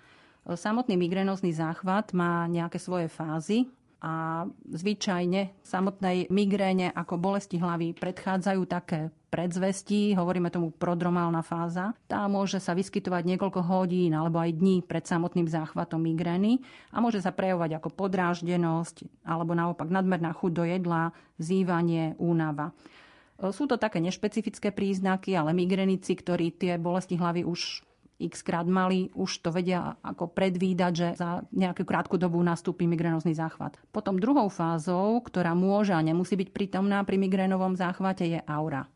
Samotný 0.48 0.96
migrénozný 0.96 1.52
záchvat 1.52 2.16
má 2.16 2.48
nejaké 2.48 2.80
svoje 2.80 3.12
fázy 3.12 3.68
a 4.04 4.44
zvyčajne 4.68 5.64
samotnej 5.64 6.28
migréne 6.28 6.92
ako 6.92 7.16
bolesti 7.16 7.56
hlavy 7.56 7.96
predchádzajú 7.96 8.62
také 8.68 9.16
predzvesti, 9.32 10.14
hovoríme 10.14 10.52
tomu 10.52 10.76
prodromálna 10.76 11.40
fáza. 11.42 11.96
Tá 12.06 12.28
môže 12.28 12.60
sa 12.60 12.76
vyskytovať 12.76 13.24
niekoľko 13.24 13.64
hodín 13.64 14.12
alebo 14.12 14.44
aj 14.44 14.60
dní 14.60 14.84
pred 14.84 15.08
samotným 15.08 15.48
záchvatom 15.48 16.04
migrény 16.04 16.60
a 16.92 17.00
môže 17.00 17.24
sa 17.24 17.32
prejavovať 17.32 17.80
ako 17.80 17.90
podráždenosť 17.96 19.24
alebo 19.24 19.56
naopak 19.56 19.88
nadmerná 19.88 20.36
chuť 20.36 20.52
do 20.52 20.64
jedla, 20.68 21.16
zývanie, 21.40 22.20
únava. 22.20 22.76
Sú 23.56 23.66
to 23.66 23.82
také 23.82 23.98
nešpecifické 24.04 24.70
príznaky, 24.70 25.34
ale 25.34 25.56
migrenici, 25.58 26.14
ktorí 26.14 26.54
tie 26.54 26.78
bolesti 26.78 27.18
hlavy 27.18 27.48
už 27.48 27.82
x 28.26 28.42
krát 28.42 28.64
mali, 28.64 29.12
už 29.14 29.44
to 29.44 29.50
vedia 29.52 30.00
ako 30.00 30.32
predvídať, 30.32 30.94
že 30.96 31.08
za 31.20 31.44
nejakú 31.52 31.84
krátku 31.84 32.16
dobu 32.16 32.40
nastúpi 32.40 32.88
migrénozný 32.88 33.36
záchvat. 33.36 33.76
Potom 33.92 34.16
druhou 34.16 34.48
fázou, 34.48 35.20
ktorá 35.22 35.52
môže 35.52 35.92
a 35.92 36.02
nemusí 36.02 36.40
byť 36.40 36.50
prítomná 36.56 37.04
pri 37.04 37.20
migrénovom 37.20 37.76
záchvate, 37.76 38.26
je 38.26 38.40
aura. 38.48 38.88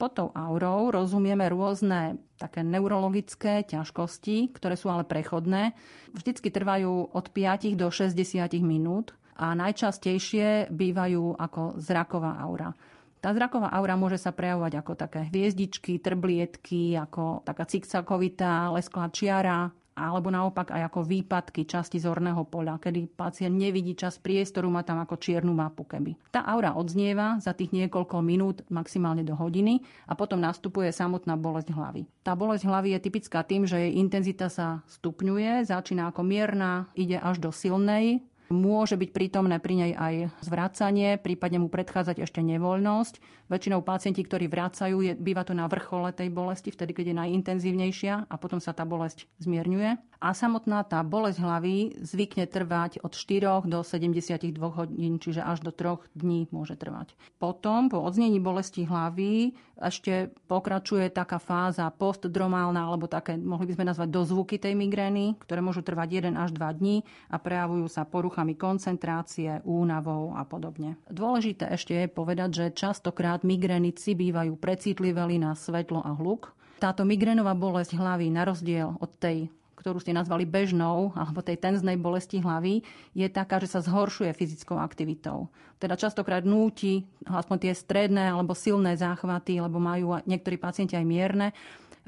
Pod 0.00 0.18
tou 0.18 0.28
aurou 0.34 0.90
rozumieme 0.90 1.46
rôzne 1.46 2.18
také 2.34 2.66
neurologické 2.66 3.62
ťažkosti, 3.62 4.50
ktoré 4.50 4.74
sú 4.74 4.90
ale 4.90 5.06
prechodné. 5.06 5.78
Vždycky 6.10 6.50
trvajú 6.50 7.14
od 7.14 7.26
5 7.30 7.78
do 7.78 7.86
60 7.86 8.18
minút 8.66 9.14
a 9.38 9.54
najčastejšie 9.54 10.74
bývajú 10.74 11.38
ako 11.38 11.78
zraková 11.78 12.34
aura. 12.42 12.74
Tá 13.22 13.30
zraková 13.30 13.70
aura 13.70 13.94
môže 13.94 14.18
sa 14.18 14.34
prejavovať 14.34 14.82
ako 14.82 14.92
také 14.98 15.30
hviezdičky, 15.30 16.02
trblietky, 16.02 16.98
ako 16.98 17.46
taká 17.46 17.62
cikcakovitá 17.70 18.74
lesklá 18.74 19.14
čiara, 19.14 19.70
alebo 19.94 20.32
naopak 20.32 20.74
aj 20.74 20.90
ako 20.90 21.06
výpadky 21.06 21.62
časti 21.62 22.02
zorného 22.02 22.42
poľa, 22.48 22.82
kedy 22.82 23.14
pacient 23.14 23.54
nevidí 23.54 23.94
čas 23.94 24.18
priestoru, 24.18 24.66
má 24.74 24.82
tam 24.82 24.98
ako 24.98 25.20
čiernu 25.22 25.54
mapu 25.54 25.86
keby. 25.86 26.18
Tá 26.34 26.42
aura 26.42 26.74
odznieva 26.74 27.38
za 27.38 27.54
tých 27.54 27.70
niekoľko 27.70 28.24
minút, 28.26 28.66
maximálne 28.72 29.22
do 29.22 29.38
hodiny 29.38 29.86
a 30.10 30.18
potom 30.18 30.42
nastupuje 30.42 30.90
samotná 30.90 31.38
bolesť 31.38 31.70
hlavy. 31.70 32.02
Tá 32.26 32.34
bolesť 32.34 32.66
hlavy 32.66 32.98
je 32.98 33.04
typická 33.06 33.46
tým, 33.46 33.70
že 33.70 33.86
jej 33.86 34.02
intenzita 34.02 34.50
sa 34.50 34.82
stupňuje, 34.90 35.62
začína 35.62 36.10
ako 36.10 36.26
mierna, 36.26 36.90
ide 36.98 37.22
až 37.22 37.38
do 37.38 37.54
silnej 37.54 38.24
Môže 38.52 39.00
byť 39.00 39.10
prítomné 39.16 39.56
pri 39.56 39.74
nej 39.80 39.92
aj 39.96 40.14
zvracanie, 40.44 41.16
prípadne 41.16 41.64
mu 41.64 41.72
predchádzať 41.72 42.20
ešte 42.20 42.44
nevoľnosť. 42.44 43.48
Väčšinou 43.48 43.80
pacienti, 43.80 44.20
ktorí 44.20 44.48
vracajú, 44.48 45.00
je, 45.00 45.12
býva 45.16 45.44
to 45.44 45.56
na 45.56 45.64
vrchole 45.64 46.12
tej 46.12 46.28
bolesti, 46.28 46.68
vtedy, 46.68 46.92
keď 46.92 47.04
je 47.12 47.20
najintenzívnejšia 47.20 48.28
a 48.28 48.34
potom 48.36 48.60
sa 48.60 48.76
tá 48.76 48.84
bolesť 48.84 49.24
zmierňuje. 49.40 49.96
A 50.22 50.28
samotná 50.36 50.84
tá 50.86 51.02
bolesť 51.02 51.42
hlavy 51.42 51.98
zvykne 51.98 52.46
trvať 52.46 53.02
od 53.02 53.16
4 53.16 53.66
do 53.66 53.80
72 53.82 54.54
hodín, 54.56 55.18
čiže 55.18 55.42
až 55.42 55.64
do 55.64 55.72
3 55.72 56.12
dní 56.14 56.46
môže 56.52 56.76
trvať. 56.78 57.16
Potom, 57.40 57.88
po 57.88 58.04
odznení 58.04 58.38
bolesti 58.38 58.84
hlavy, 58.86 59.56
ešte 59.82 60.30
pokračuje 60.46 61.10
taká 61.10 61.42
fáza 61.42 61.90
postdromálna, 61.90 62.86
alebo 62.86 63.10
také, 63.10 63.34
mohli 63.34 63.66
by 63.66 63.74
sme 63.74 63.88
nazvať 63.90 64.08
dozvuky 64.14 64.62
tej 64.62 64.78
migrény, 64.78 65.40
ktoré 65.42 65.58
môžu 65.58 65.82
trvať 65.82 66.30
1 66.30 66.38
až 66.38 66.54
2 66.54 66.78
dní 66.78 67.02
a 67.26 67.42
prejavujú 67.42 67.90
sa 67.90 68.06
porucha 68.06 68.41
poruchami 68.42 68.58
koncentrácie, 68.58 69.62
únavou 69.62 70.34
a 70.34 70.42
podobne. 70.42 70.98
Dôležité 71.06 71.70
ešte 71.70 71.94
je 71.94 72.06
povedať, 72.10 72.50
že 72.50 72.74
častokrát 72.74 73.46
migrenici 73.46 74.18
bývajú 74.18 74.58
precitliveli 74.58 75.38
na 75.38 75.54
svetlo 75.54 76.02
a 76.02 76.10
hluk. 76.18 76.50
Táto 76.82 77.06
migrénová 77.06 77.54
bolesť 77.54 77.94
hlavy 77.94 78.34
na 78.34 78.42
rozdiel 78.42 78.98
od 78.98 79.10
tej 79.22 79.46
ktorú 79.72 79.98
ste 79.98 80.14
nazvali 80.14 80.46
bežnou, 80.46 81.10
alebo 81.18 81.42
tej 81.42 81.58
tenznej 81.58 81.98
bolesti 81.98 82.38
hlavy, 82.38 82.86
je 83.18 83.26
taká, 83.26 83.58
že 83.58 83.66
sa 83.66 83.82
zhoršuje 83.82 84.30
fyzickou 84.30 84.78
aktivitou. 84.78 85.50
Teda 85.82 85.98
častokrát 85.98 86.46
núti, 86.46 87.02
aspoň 87.26 87.56
tie 87.58 87.72
stredné 87.74 88.30
alebo 88.30 88.54
silné 88.54 88.94
záchvaty, 88.94 89.58
lebo 89.58 89.82
majú 89.82 90.22
niektorí 90.22 90.54
pacienti 90.54 90.94
aj 90.94 91.02
mierne, 91.02 91.50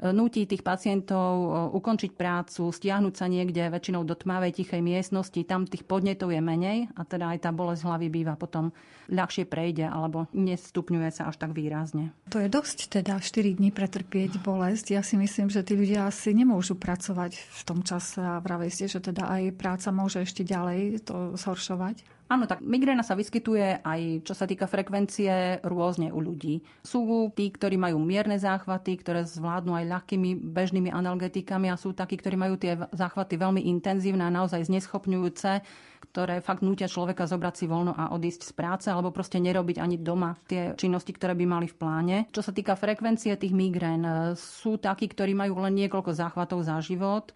nutí 0.01 0.43
tých 0.43 0.59
pacientov 0.59 1.71
ukončiť 1.71 2.11
prácu, 2.19 2.67
stiahnuť 2.67 3.13
sa 3.15 3.31
niekde 3.31 3.71
väčšinou 3.71 4.03
do 4.03 4.11
tmavej, 4.11 4.59
tichej 4.59 4.83
miestnosti, 4.83 5.39
tam 5.47 5.63
tých 5.63 5.87
podnetov 5.87 6.35
je 6.35 6.41
menej 6.43 6.91
a 6.99 7.07
teda 7.07 7.31
aj 7.31 7.47
tá 7.47 7.49
bolesť 7.55 7.87
hlavy 7.87 8.07
býva 8.11 8.35
potom 8.35 8.75
ľahšie 9.09 9.45
prejde 9.45 9.85
alebo 9.85 10.29
nestupňuje 10.33 11.09
sa 11.13 11.29
až 11.29 11.41
tak 11.41 11.53
výrazne. 11.53 12.11
To 12.33 12.41
je 12.41 12.49
dosť 12.49 13.01
teda 13.01 13.21
4 13.21 13.57
dní 13.57 13.69
pretrpieť 13.69 14.41
bolesť. 14.41 14.95
Ja 14.95 15.01
si 15.05 15.15
myslím, 15.15 15.49
že 15.49 15.65
tí 15.65 15.77
ľudia 15.77 16.09
asi 16.09 16.33
nemôžu 16.33 16.77
pracovať 16.77 17.37
v 17.37 17.61
tom 17.65 17.81
čase 17.81 18.21
a 18.21 18.41
vravej 18.41 18.69
ste, 18.73 18.85
že 18.91 18.99
teda 19.01 19.27
aj 19.29 19.55
práca 19.57 19.89
môže 19.93 20.21
ešte 20.21 20.41
ďalej 20.41 21.05
to 21.05 21.37
zhoršovať. 21.37 22.15
Áno, 22.25 22.49
tak 22.49 22.65
migréna 22.65 23.05
sa 23.05 23.13
vyskytuje 23.13 23.85
aj 23.85 24.25
čo 24.25 24.33
sa 24.33 24.49
týka 24.49 24.65
frekvencie 24.65 25.61
rôzne 25.61 26.09
u 26.09 26.17
ľudí. 26.17 26.65
Sú 26.81 27.05
tí, 27.37 27.53
ktorí 27.53 27.77
majú 27.77 28.01
mierne 28.01 28.41
záchvaty, 28.41 28.97
ktoré 28.97 29.29
zvládnu 29.29 29.77
aj 29.77 29.85
ľahkými 29.85 30.33
bežnými 30.41 30.89
analgetikami 30.89 31.69
a 31.69 31.77
sú 31.77 31.93
takí, 31.93 32.17
ktorí 32.17 32.33
majú 32.33 32.57
tie 32.57 32.81
záchvaty 32.97 33.37
veľmi 33.37 33.69
intenzívne 33.69 34.25
a 34.25 34.33
naozaj 34.33 34.65
zneschopňujúce, 34.65 35.61
ktoré 36.09 36.39
fakt 36.39 36.61
nútia 36.61 36.85
človeka 36.85 37.25
zobrať 37.25 37.53
si 37.57 37.65
voľno 37.65 37.93
a 37.97 38.13
odísť 38.13 38.41
z 38.49 38.53
práce 38.53 38.87
alebo 38.87 39.11
proste 39.11 39.41
nerobiť 39.41 39.81
ani 39.81 39.97
doma 39.99 40.37
tie 40.45 40.77
činnosti, 40.77 41.11
ktoré 41.11 41.33
by 41.35 41.45
mali 41.45 41.67
v 41.67 41.75
pláne. 41.75 42.17
Čo 42.31 42.45
sa 42.45 42.53
týka 42.53 42.77
frekvencie 42.77 43.35
tých 43.35 43.51
migrén, 43.51 44.05
sú 44.37 44.77
takí, 44.79 45.09
ktorí 45.11 45.35
majú 45.35 45.59
len 45.65 45.75
niekoľko 45.75 46.11
záchvatov 46.15 46.63
za 46.63 46.79
život, 46.79 47.33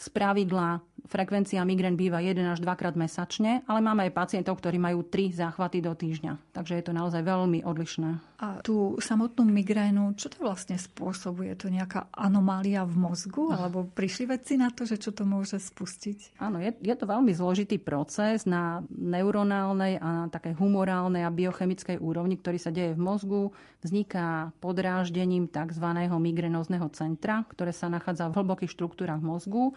z 0.00 0.08
pravidla 0.08 0.80
frekvencia 1.10 1.66
migrén 1.66 1.98
býva 1.98 2.22
1 2.22 2.38
až 2.46 2.62
2 2.62 2.70
krát 2.78 2.94
mesačne, 2.94 3.66
ale 3.66 3.82
máme 3.82 4.06
aj 4.08 4.16
pacientov, 4.16 4.62
ktorí 4.62 4.78
majú 4.78 5.02
3 5.02 5.34
záchvaty 5.34 5.82
do 5.82 5.92
týždňa. 5.92 6.54
Takže 6.54 6.78
je 6.78 6.84
to 6.86 6.92
naozaj 6.94 7.20
veľmi 7.26 7.66
odlišné. 7.66 8.22
A 8.40 8.64
tú 8.64 8.96
samotnú 8.96 9.44
migrénu, 9.44 10.16
čo 10.16 10.32
to 10.32 10.40
vlastne 10.40 10.80
spôsobuje? 10.80 11.52
To 11.60 11.68
nejaká 11.68 12.08
anomália 12.14 12.88
v 12.88 12.96
mozgu? 12.96 13.52
Alebo 13.52 13.84
prišli 13.84 14.32
vedci 14.32 14.56
na 14.56 14.72
to, 14.72 14.88
že 14.88 14.96
čo 14.96 15.12
to 15.12 15.28
môže 15.28 15.60
spustiť? 15.60 16.40
Áno, 16.40 16.56
je, 16.56 16.72
je 16.80 16.94
to 16.96 17.04
veľmi 17.04 17.36
zložitý 17.36 17.76
proces 17.76 18.48
na 18.48 18.80
neuronálnej 18.88 20.00
a 20.00 20.32
takej 20.32 20.56
humorálnej 20.56 21.26
a 21.26 21.34
biochemickej 21.34 22.00
úrovni, 22.00 22.40
ktorý 22.40 22.56
sa 22.56 22.72
deje 22.72 22.96
v 22.96 23.02
mozgu. 23.02 23.42
Vzniká 23.84 24.56
podráždením 24.60 25.48
tzv. 25.48 25.84
migrenózneho 26.16 26.88
centra, 26.96 27.44
ktoré 27.48 27.76
sa 27.76 27.92
nachádza 27.92 28.32
v 28.32 28.40
hlbokých 28.40 28.72
štruktúrach 28.72 29.20
mozgu 29.20 29.76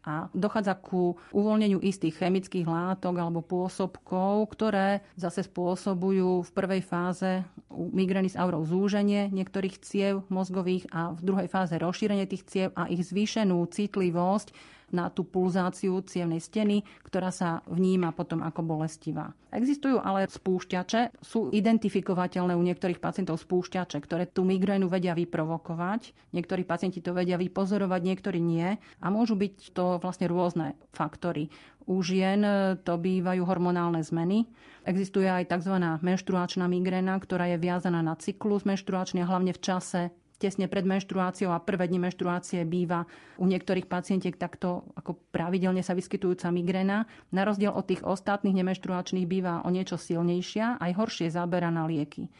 a 0.00 0.32
dochádza 0.32 0.76
ku 0.80 1.20
uvoľneniu 1.32 1.84
istých 1.84 2.24
chemických 2.24 2.64
látok 2.64 3.20
alebo 3.20 3.44
pôsobkov, 3.44 4.48
ktoré 4.56 5.04
zase 5.14 5.44
spôsobujú 5.44 6.40
v 6.46 6.50
prvej 6.56 6.82
fáze 6.84 7.44
migrény 7.70 8.32
s 8.32 8.38
aurou 8.40 8.64
zúženie 8.64 9.28
niektorých 9.28 9.76
ciev 9.84 10.24
mozgových 10.32 10.88
a 10.88 11.12
v 11.12 11.20
druhej 11.20 11.48
fáze 11.52 11.76
rozšírenie 11.76 12.24
tých 12.24 12.46
ciev 12.48 12.68
a 12.72 12.88
ich 12.88 13.04
zvýšenú 13.04 13.60
citlivosť 13.68 14.79
na 14.90 15.10
tú 15.10 15.26
pulzáciu 15.26 16.02
cievnej 16.02 16.42
steny, 16.42 16.82
ktorá 17.06 17.30
sa 17.30 17.62
vníma 17.70 18.14
potom 18.14 18.42
ako 18.42 18.62
bolestivá. 18.62 19.34
Existujú 19.50 19.98
ale 19.98 20.30
spúšťače, 20.30 21.22
sú 21.22 21.50
identifikovateľné 21.50 22.54
u 22.54 22.62
niektorých 22.62 23.02
pacientov 23.02 23.42
spúšťače, 23.42 23.98
ktoré 23.98 24.30
tú 24.30 24.46
migrénu 24.46 24.86
vedia 24.86 25.14
vyprovokovať. 25.18 26.14
Niektorí 26.30 26.62
pacienti 26.62 27.02
to 27.02 27.10
vedia 27.10 27.34
vypozorovať, 27.34 28.00
niektorí 28.02 28.38
nie. 28.38 28.78
A 29.02 29.06
môžu 29.10 29.34
byť 29.34 29.74
to 29.74 29.98
vlastne 29.98 30.30
rôzne 30.30 30.78
faktory. 30.94 31.50
U 31.90 31.98
žien 32.06 32.46
to 32.86 32.94
bývajú 32.94 33.42
hormonálne 33.42 33.98
zmeny. 34.06 34.46
Existuje 34.86 35.26
aj 35.26 35.50
tzv. 35.50 35.74
menštruačná 35.98 36.70
migréna, 36.70 37.18
ktorá 37.18 37.50
je 37.50 37.58
viazaná 37.58 38.06
na 38.06 38.14
cyklus 38.14 38.62
menštruačný 38.62 39.26
a 39.26 39.28
hlavne 39.28 39.50
v 39.50 39.60
čase 39.60 40.14
tesne 40.40 40.72
pred 40.72 40.88
menštruáciou 40.88 41.52
a 41.52 41.60
prvé 41.60 41.84
dni 41.92 42.08
menštruácie 42.08 42.64
býva 42.64 43.04
u 43.36 43.44
niektorých 43.44 43.84
pacientiek 43.84 44.32
takto 44.40 44.88
ako 44.96 45.20
pravidelne 45.28 45.84
sa 45.84 45.92
vyskytujúca 45.92 46.48
migréna. 46.48 47.04
Na 47.28 47.44
rozdiel 47.44 47.76
od 47.76 47.84
tých 47.84 48.00
ostatných 48.00 48.56
nemenštruačných 48.56 49.28
býva 49.28 49.60
o 49.62 49.68
niečo 49.68 50.00
silnejšia, 50.00 50.80
aj 50.80 50.96
horšie 50.96 51.28
zabera 51.28 51.68
na 51.68 51.84
lieky. 51.84 52.32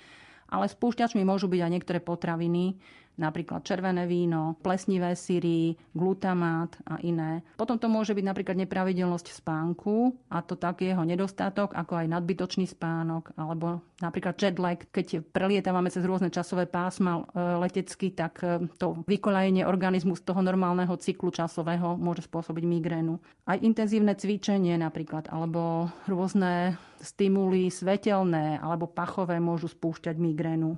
Ale 0.49 0.67
spúšťačmi 0.67 1.23
môžu 1.23 1.47
byť 1.47 1.61
aj 1.61 1.73
niektoré 1.77 2.01
potraviny, 2.01 2.81
napríklad 3.17 3.65
červené 3.67 4.07
víno, 4.07 4.57
plesnivé 4.61 5.13
syry, 5.17 5.77
glutamát 5.93 6.73
a 6.89 6.97
iné. 7.03 7.45
Potom 7.57 7.77
to 7.77 7.91
môže 7.91 8.17
byť 8.17 8.25
napríklad 8.25 8.57
nepravidelnosť 8.65 9.41
spánku 9.41 10.17
a 10.33 10.41
to 10.41 10.57
tak 10.57 10.85
jeho 10.85 11.03
nedostatok, 11.05 11.77
ako 11.77 12.01
aj 12.01 12.07
nadbytočný 12.13 12.69
spánok, 12.69 13.35
alebo 13.35 13.85
napríklad 14.01 14.35
jet 14.41 14.57
lag, 14.57 14.81
keď 14.93 15.21
prelietávame 15.35 15.93
cez 15.93 16.07
rôzne 16.07 16.33
časové 16.33 16.65
pásma 16.65 17.21
e, 17.21 17.23
letecky, 17.61 18.13
tak 18.15 18.41
e, 18.41 18.65
to 18.81 19.05
vykolajenie 19.05 19.69
organizmu 19.69 20.17
z 20.17 20.25
toho 20.25 20.41
normálneho 20.41 20.97
cyklu 20.97 21.29
časového 21.33 22.01
môže 22.01 22.25
spôsobiť 22.25 22.65
migrénu. 22.65 23.21
Aj 23.45 23.61
intenzívne 23.61 24.17
cvičenie 24.17 24.81
napríklad, 24.81 25.29
alebo 25.29 25.93
rôzne 26.09 26.81
stimuly 27.01 27.73
svetelné 27.73 28.61
alebo 28.61 28.85
pachové 28.85 29.41
môžu 29.41 29.73
spúšťať 29.73 30.21
migrénu. 30.21 30.77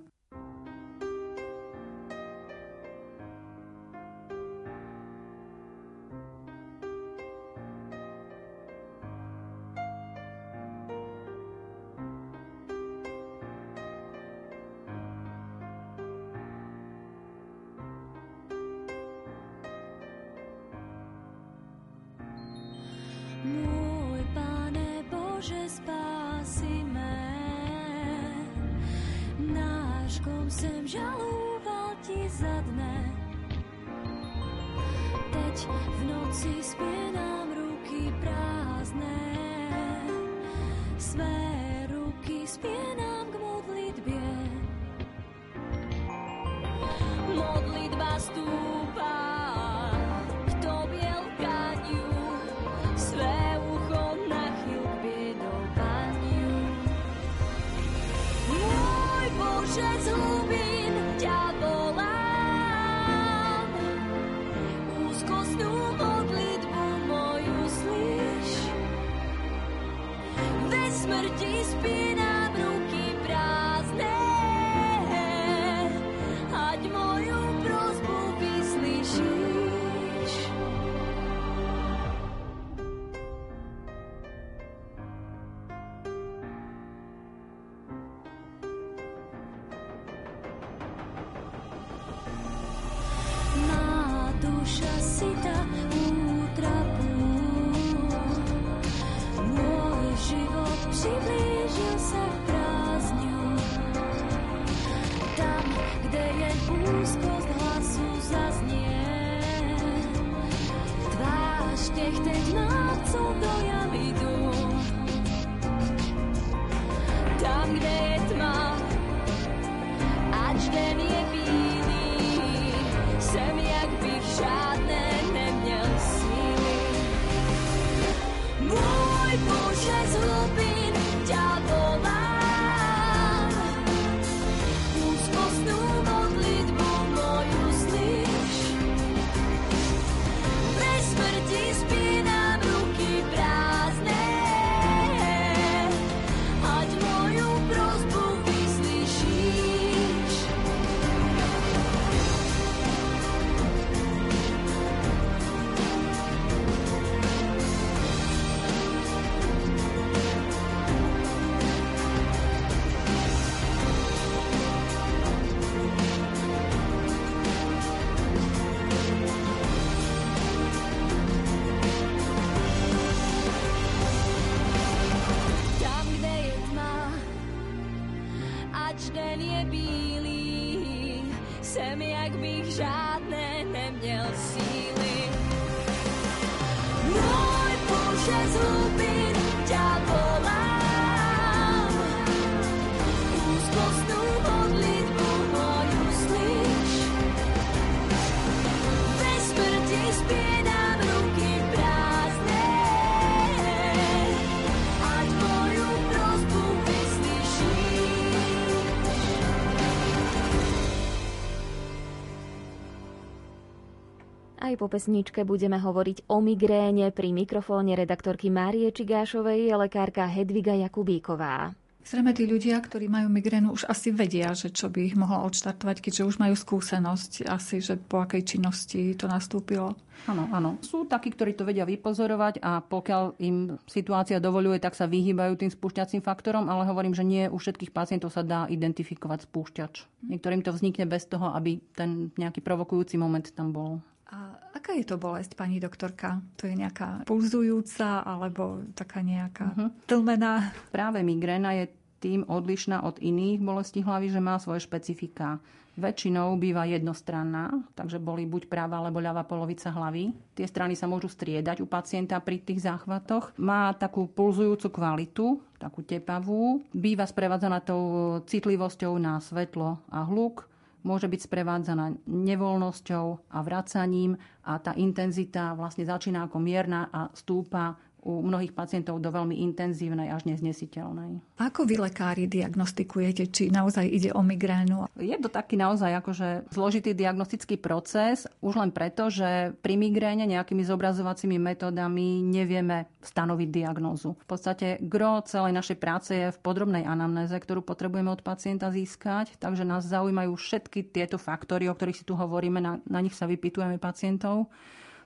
Aj 214.73 214.81
po 214.81 214.89
pesničke 214.89 215.45
budeme 215.45 215.77
hovoriť 215.77 216.33
o 216.33 216.41
migréne 216.41 217.13
pri 217.13 217.37
mikrofóne 217.37 217.93
redaktorky 217.93 218.49
Márie 218.49 218.89
Čigášovej 218.89 219.69
a 219.69 219.77
lekárka 219.77 220.25
Hedviga 220.25 220.73
Jakubíková. 220.73 221.77
Zrejme 222.01 222.33
tí 222.33 222.49
ľudia, 222.49 222.81
ktorí 222.81 223.05
majú 223.05 223.29
migrénu, 223.29 223.69
už 223.69 223.85
asi 223.85 224.17
vedia, 224.17 224.49
že 224.57 224.73
čo 224.73 224.89
by 224.89 225.13
ich 225.13 225.13
mohlo 225.13 225.45
odštartovať, 225.45 226.01
keďže 226.01 226.25
už 226.25 226.41
majú 226.41 226.57
skúsenosť 226.57 227.53
asi, 227.53 227.85
že 227.85 228.01
po 228.01 228.25
akej 228.25 228.49
činnosti 228.49 229.13
to 229.13 229.29
nastúpilo. 229.29 229.93
Áno, 230.25 230.49
áno. 230.49 230.81
Sú 230.81 231.05
takí, 231.05 231.29
ktorí 231.29 231.53
to 231.53 231.69
vedia 231.69 231.85
vypozorovať 231.85 232.65
a 232.65 232.81
pokiaľ 232.81 233.45
im 233.45 233.77
situácia 233.85 234.41
dovoluje, 234.41 234.81
tak 234.81 234.97
sa 234.97 235.05
vyhýbajú 235.05 235.53
tým 235.61 235.69
spúšťacím 235.69 236.25
faktorom, 236.25 236.73
ale 236.73 236.89
hovorím, 236.89 237.13
že 237.13 237.29
nie 237.29 237.45
u 237.45 237.61
všetkých 237.61 237.93
pacientov 237.93 238.33
sa 238.33 238.41
dá 238.41 238.65
identifikovať 238.73 239.53
spúšťač. 239.53 240.25
Niektorým 240.33 240.65
to 240.65 240.73
vznikne 240.73 241.05
bez 241.05 241.29
toho, 241.29 241.53
aby 241.53 241.77
ten 241.93 242.33
nejaký 242.41 242.65
provokujúci 242.65 243.21
moment 243.21 243.45
tam 243.53 243.69
bol. 243.77 244.01
A 244.33 244.57
aká 244.73 244.97
je 244.97 245.05
to 245.05 245.21
bolesť, 245.21 245.53
pani 245.53 245.77
doktorka? 245.77 246.41
To 246.57 246.65
je 246.65 246.73
nejaká 246.73 247.29
pulzujúca 247.29 248.25
alebo 248.25 248.81
taká 248.97 249.21
nejaká 249.21 249.77
uh-huh. 249.77 249.89
tlmená? 250.09 250.73
Práve 250.89 251.21
migréna 251.21 251.77
je 251.77 251.93
tým 252.23 252.47
odlišná 252.49 253.05
od 253.05 253.21
iných 253.21 253.61
bolestí 253.61 254.01
hlavy, 254.01 254.33
že 254.33 254.41
má 254.41 254.57
svoje 254.57 254.81
špecifika. 254.89 255.61
Väčšinou 255.93 256.57
býva 256.57 256.89
jednostranná, 256.89 257.69
takže 257.93 258.17
boli 258.17 258.49
buď 258.49 258.65
práva 258.73 258.97
alebo 258.97 259.21
ľavá 259.21 259.45
polovica 259.45 259.93
hlavy. 259.93 260.33
Tie 260.57 260.65
strany 260.65 260.97
sa 260.97 261.05
môžu 261.05 261.29
striedať 261.29 261.85
u 261.85 261.87
pacienta 261.91 262.41
pri 262.41 262.65
tých 262.65 262.89
záchvatoch. 262.89 263.53
Má 263.61 263.93
takú 264.01 264.25
pulzujúcu 264.25 264.89
kvalitu, 264.89 265.61
takú 265.77 266.01
tepavú. 266.01 266.81
Býva 266.97 267.29
sprevádzaná 267.29 267.85
tou 267.85 268.41
citlivosťou 268.49 269.21
na 269.21 269.37
svetlo 269.45 270.01
a 270.09 270.25
hluk 270.25 270.72
môže 271.03 271.27
byť 271.27 271.41
sprevádzaná 271.47 272.27
nevoľnosťou 272.27 273.27
a 273.51 273.59
vracaním 273.63 274.39
a 274.67 274.79
tá 274.79 274.95
intenzita 274.95 275.75
vlastne 275.75 276.07
začína 276.07 276.47
ako 276.47 276.59
mierna 276.63 277.11
a 277.11 277.31
stúpa 277.35 277.99
u 278.23 278.39
mnohých 278.39 278.71
pacientov 278.71 279.19
do 279.19 279.35
veľmi 279.35 279.59
intenzívnej 279.67 280.31
až 280.31 280.47
neznesiteľnej. 280.47 281.43
Ako 281.59 281.83
vy 281.83 281.99
lekári 281.99 282.47
diagnostikujete, 282.47 283.51
či 283.51 283.75
naozaj 283.75 284.07
ide 284.07 284.31
o 284.31 284.41
migrénu? 284.47 285.11
Je 285.19 285.35
to 285.43 285.51
taký 285.51 285.75
naozaj 285.75 286.23
akože 286.23 286.71
zložitý 286.71 287.19
diagnostický 287.19 287.83
proces, 287.83 288.47
už 288.63 288.79
len 288.79 288.95
preto, 288.95 289.27
že 289.27 289.75
pri 289.83 289.99
migréne 289.99 290.47
nejakými 290.47 290.87
zobrazovacími 290.87 291.59
metódami 291.59 292.47
nevieme 292.47 293.11
stanoviť 293.27 293.69
diagnózu. 293.75 294.39
V 294.39 294.47
podstate 294.47 295.03
gro 295.03 295.43
celej 295.43 295.75
našej 295.75 295.99
práce 295.99 296.31
je 296.31 296.49
v 296.55 296.63
podrobnej 296.63 297.03
anamnéze, 297.03 297.59
ktorú 297.59 297.83
potrebujeme 297.83 298.31
od 298.31 298.47
pacienta 298.47 298.95
získať, 298.95 299.59
takže 299.59 299.83
nás 299.83 300.07
zaujímajú 300.07 300.55
všetky 300.55 301.11
tieto 301.11 301.43
faktory, 301.43 301.91
o 301.91 301.95
ktorých 301.99 302.23
si 302.23 302.25
tu 302.25 302.39
hovoríme, 302.39 302.79
na, 302.79 303.03
na 303.03 303.19
nich 303.19 303.35
sa 303.35 303.51
vypitujeme 303.51 303.99
pacientov 303.99 304.71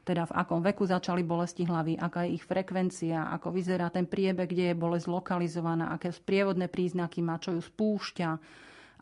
teda 0.07 0.31
v 0.31 0.37
akom 0.39 0.63
veku 0.63 0.87
začali 0.87 1.27
bolesti 1.27 1.67
hlavy, 1.67 1.99
aká 1.99 2.23
je 2.23 2.39
ich 2.39 2.47
frekvencia, 2.47 3.27
ako 3.35 3.51
vyzerá 3.51 3.91
ten 3.91 4.07
priebeh, 4.07 4.47
kde 4.47 4.65
je 4.71 4.79
bolesť 4.79 5.11
lokalizovaná, 5.11 5.91
aké 5.91 6.15
sprievodné 6.15 6.71
príznaky 6.71 7.27
má, 7.27 7.43
čo 7.43 7.59
ju 7.59 7.59
spúšťa, 7.59 8.31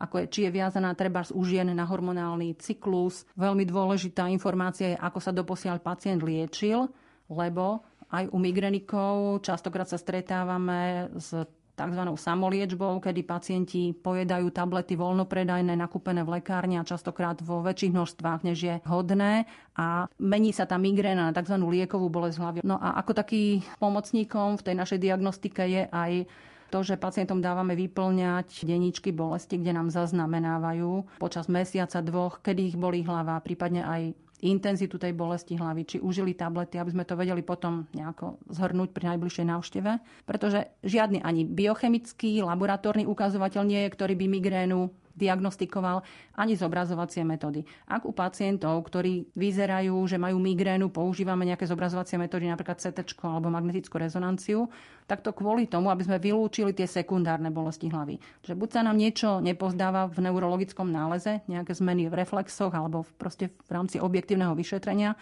ako 0.01 0.15
je, 0.19 0.25
či 0.27 0.39
je 0.49 0.51
viazaná 0.51 0.97
treba 0.97 1.21
z 1.21 1.31
užien 1.37 1.69
na 1.69 1.85
hormonálny 1.85 2.57
cyklus. 2.57 3.23
Veľmi 3.37 3.63
dôležitá 3.69 4.25
informácia 4.33 4.97
je, 4.97 4.97
ako 4.97 5.19
sa 5.21 5.29
doposiaľ 5.31 5.77
pacient 5.79 6.25
liečil, 6.25 6.89
lebo 7.29 7.85
aj 8.09 8.25
u 8.33 8.37
migrenikov 8.41 9.45
častokrát 9.45 9.85
sa 9.85 10.01
stretávame 10.01 11.13
s 11.15 11.31
tzv. 11.75 12.01
samoliečbou, 12.15 13.03
kedy 13.03 13.21
pacienti 13.27 13.91
pojedajú 13.91 14.47
tablety 14.49 14.95
voľnopredajné, 14.95 15.75
nakúpené 15.75 16.23
v 16.23 16.39
lekárni 16.39 16.79
a 16.79 16.87
častokrát 16.87 17.37
vo 17.43 17.59
väčších 17.61 17.93
množstvách, 17.93 18.41
než 18.47 18.57
je 18.57 18.75
hodné 18.87 19.43
a 19.75 20.07
mení 20.17 20.55
sa 20.55 20.63
tá 20.63 20.79
migréna 20.79 21.29
na 21.29 21.33
tzv. 21.35 21.59
liekovú 21.59 22.07
bolesť 22.07 22.37
hlavy. 22.39 22.59
No 22.63 22.79
a 22.79 22.95
ako 23.03 23.11
taký 23.11 23.61
pomocníkom 23.77 24.57
v 24.57 24.65
tej 24.71 24.75
našej 24.79 24.99
diagnostike 25.03 25.61
je 25.67 25.83
aj 25.91 26.25
to, 26.73 26.81
že 26.81 26.99
pacientom 26.99 27.39
dávame 27.39 27.77
vyplňať 27.77 28.65
denníčky 28.65 29.13
bolesti, 29.13 29.61
kde 29.61 29.75
nám 29.75 29.93
zaznamenávajú 29.93 31.21
počas 31.21 31.45
mesiaca, 31.45 32.01
dvoch, 32.01 32.41
kedy 32.41 32.73
ich 32.73 32.77
bolí 32.79 33.05
hlava, 33.05 33.37
prípadne 33.39 33.85
aj 33.85 34.01
intenzitu 34.43 34.99
tej 34.99 35.15
bolesti 35.15 35.55
hlavy, 35.55 35.87
či 35.87 35.97
užili 36.03 36.35
tablety, 36.35 36.75
aby 36.75 36.91
sme 36.91 37.07
to 37.07 37.15
vedeli 37.15 37.39
potom 37.39 37.87
nejako 37.95 38.35
zhrnúť 38.51 38.91
pri 38.91 39.15
najbližšej 39.15 39.45
návšteve. 39.47 39.91
Pretože 40.27 40.75
žiadny 40.83 41.23
ani 41.23 41.47
biochemický, 41.47 42.43
laboratórny 42.43 43.07
ukazovateľ 43.07 43.63
nie 43.63 43.79
je, 43.87 43.93
ktorý 43.95 44.13
by 44.19 44.25
migrénu 44.27 44.79
diagnostikoval 45.15 46.03
ani 46.35 46.53
zobrazovacie 46.59 47.23
metódy. 47.23 47.63
Ak 47.87 48.03
u 48.03 48.11
pacientov, 48.11 48.83
ktorí 48.85 49.31
vyzerajú, 49.33 49.95
že 50.05 50.19
majú 50.19 50.37
migrénu, 50.37 50.91
používame 50.91 51.47
nejaké 51.47 51.63
zobrazovacie 51.65 52.19
metódy, 52.19 52.51
napríklad 52.51 52.77
CT 52.77 53.15
alebo 53.23 53.47
magnetickú 53.47 53.95
rezonanciu, 53.95 54.67
tak 55.07 55.23
to 55.23 55.31
kvôli 55.31 55.65
tomu, 55.65 55.87
aby 55.89 56.03
sme 56.03 56.19
vylúčili 56.19 56.75
tie 56.75 56.85
sekundárne 56.85 57.49
bolesti 57.49 57.87
hlavy. 57.87 58.19
Že 58.43 58.53
buď 58.59 58.69
sa 58.69 58.81
nám 58.83 58.99
niečo 58.99 59.39
nepozdáva 59.39 60.11
v 60.11 60.27
neurologickom 60.27 60.91
náleze, 60.91 61.41
nejaké 61.47 61.71
zmeny 61.71 62.11
v 62.11 62.19
reflexoch 62.19 62.75
alebo 62.75 63.07
v, 63.07 63.09
proste 63.15 63.45
v 63.65 63.71
rámci 63.71 63.97
objektívneho 64.03 64.53
vyšetrenia, 64.53 65.15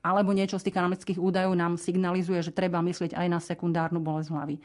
alebo 0.00 0.32
niečo 0.32 0.56
z 0.56 0.70
tých 0.70 0.80
anamnetických 0.80 1.20
údajov 1.20 1.52
nám 1.52 1.76
signalizuje, 1.76 2.40
že 2.40 2.56
treba 2.56 2.80
myslieť 2.80 3.12
aj 3.12 3.26
na 3.28 3.36
sekundárnu 3.36 4.00
bolesť 4.00 4.32
hlavy 4.32 4.56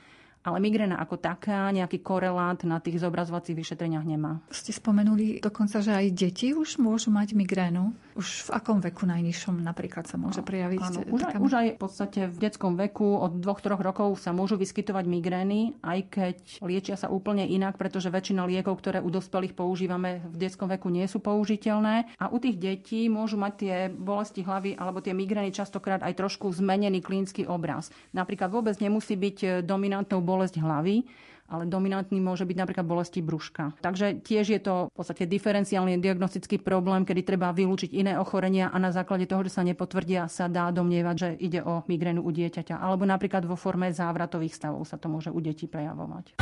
ale 0.46 0.62
migréna 0.62 1.02
ako 1.02 1.18
taká 1.18 1.74
nejaký 1.74 2.06
korelát 2.06 2.62
na 2.64 2.78
tých 2.78 3.02
zobrazovacích 3.02 3.58
vyšetreniach 3.58 4.06
nemá. 4.06 4.46
Ste 4.54 4.70
spomenuli 4.72 5.42
dokonca, 5.42 5.82
že 5.82 5.90
aj 5.90 6.14
deti 6.14 6.54
už 6.54 6.78
môžu 6.78 7.10
mať 7.10 7.34
migrénu. 7.34 7.98
Už 8.16 8.48
v 8.48 8.50
akom 8.56 8.80
veku 8.80 9.10
najnižšom 9.10 9.60
napríklad 9.66 10.06
sa 10.06 10.16
môže 10.16 10.40
prejaviť? 10.46 10.80
Áno, 10.80 11.00
už, 11.12 11.22
taká... 11.26 11.36
aj, 11.36 11.42
už 11.42 11.52
aj 11.52 11.68
v 11.68 11.80
podstate 11.82 12.20
v 12.30 12.38
detskom 12.38 12.78
veku 12.78 13.18
od 13.18 13.42
2-3 13.42 13.82
rokov 13.82 14.22
sa 14.22 14.32
môžu 14.32 14.56
vyskytovať 14.56 15.04
migrény, 15.10 15.82
aj 15.82 16.00
keď 16.14 16.38
liečia 16.64 16.96
sa 16.96 17.10
úplne 17.10 17.44
inak, 17.44 17.76
pretože 17.76 18.14
väčšina 18.14 18.46
liekov, 18.46 18.80
ktoré 18.80 19.02
u 19.02 19.10
dospelých 19.10 19.58
používame 19.58 20.24
v 20.30 20.36
detskom 20.38 20.70
veku, 20.70 20.94
nie 20.94 21.10
sú 21.10 21.20
použiteľné. 21.20 22.16
A 22.22 22.30
u 22.30 22.38
tých 22.38 22.56
detí 22.56 23.10
môžu 23.12 23.36
mať 23.36 23.54
tie 23.58 23.76
bolesti 23.90 24.46
hlavy 24.46 24.78
alebo 24.78 25.02
tie 25.02 25.12
migrény 25.12 25.50
častokrát 25.50 26.06
aj 26.06 26.16
trošku 26.16 26.54
zmenený 26.54 27.02
klinický 27.02 27.50
obraz. 27.50 27.90
Napríklad 28.14 28.54
vôbec 28.54 28.78
nemusí 28.80 29.18
byť 29.18 29.66
dominantnou 29.66 30.22
bolesť 30.22 30.35
hlavy, 30.38 31.08
ale 31.46 31.70
dominantný 31.70 32.18
môže 32.18 32.42
byť 32.42 32.58
napríklad 32.58 32.86
bolesti 32.90 33.22
brúška. 33.22 33.78
Takže 33.82 34.18
tiež 34.26 34.46
je 34.50 34.62
to 34.62 34.90
v 34.90 34.96
podstate 34.98 35.30
diferenciálny 35.30 36.02
diagnostický 36.02 36.58
problém, 36.58 37.06
kedy 37.06 37.22
treba 37.22 37.54
vylúčiť 37.54 37.94
iné 37.94 38.18
ochorenia 38.18 38.74
a 38.74 38.78
na 38.82 38.90
základe 38.90 39.30
toho, 39.30 39.46
že 39.46 39.54
sa 39.54 39.62
nepotvrdia, 39.62 40.26
sa 40.26 40.50
dá 40.50 40.74
domnievať, 40.74 41.16
že 41.16 41.30
ide 41.38 41.62
o 41.62 41.86
migrénu 41.86 42.26
u 42.26 42.30
dieťaťa. 42.34 42.82
Alebo 42.82 43.06
napríklad 43.06 43.46
vo 43.46 43.54
forme 43.54 43.94
závratových 43.94 44.58
stavov 44.58 44.90
sa 44.90 44.98
to 44.98 45.06
môže 45.06 45.30
u 45.30 45.38
detí 45.38 45.70
prejavovať. 45.70 46.42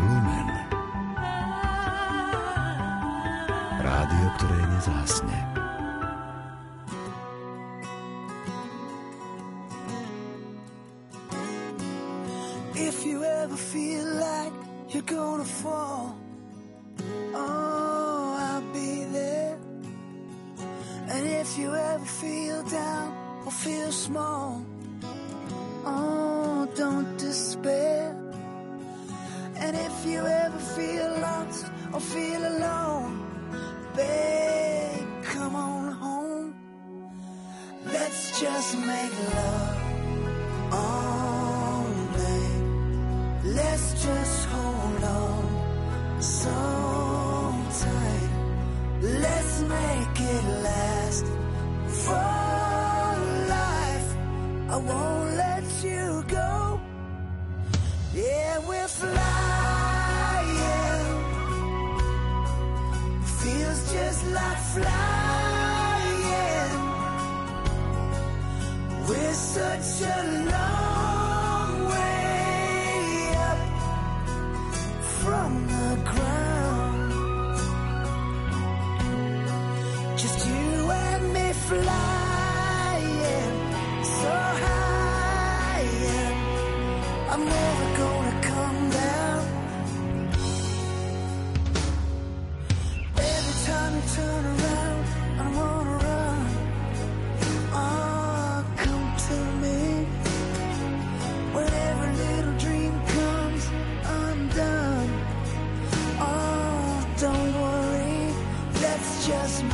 Lumen. 0.00 0.48
Rádio, 3.84 4.26
ktoré 4.40 4.60
nezásne. 4.72 5.57
If 12.80 13.04
you 13.04 13.24
ever 13.24 13.56
feel 13.56 14.06
like 14.06 14.52
you're 14.90 15.02
gonna 15.02 15.44
fall, 15.44 16.16
oh, 17.34 18.36
I'll 18.38 18.72
be 18.72 19.02
there. 19.04 19.58
And 21.08 21.26
if 21.26 21.58
you 21.58 21.74
ever 21.74 22.04
feel 22.04 22.62
down 22.62 23.42
or 23.44 23.50
feel 23.50 23.90
small, 23.90 24.64
oh, 25.84 26.68
don't 26.76 27.16
despair. 27.18 28.16
And 29.56 29.76
if 29.76 30.06
you 30.06 30.20
ever 30.24 30.58
feel 30.76 31.10
lost 31.20 31.66
or 31.92 32.00
feel 32.00 32.46
alone, 32.46 33.12
babe, 33.96 35.04
come 35.24 35.56
on 35.56 35.92
home. 35.94 36.54
Let's 37.86 38.40
just 38.40 38.78
make 38.78 39.14
love. 39.34 39.78
Oh. 40.70 41.37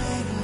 I'm 0.06 0.26
not 0.26 0.43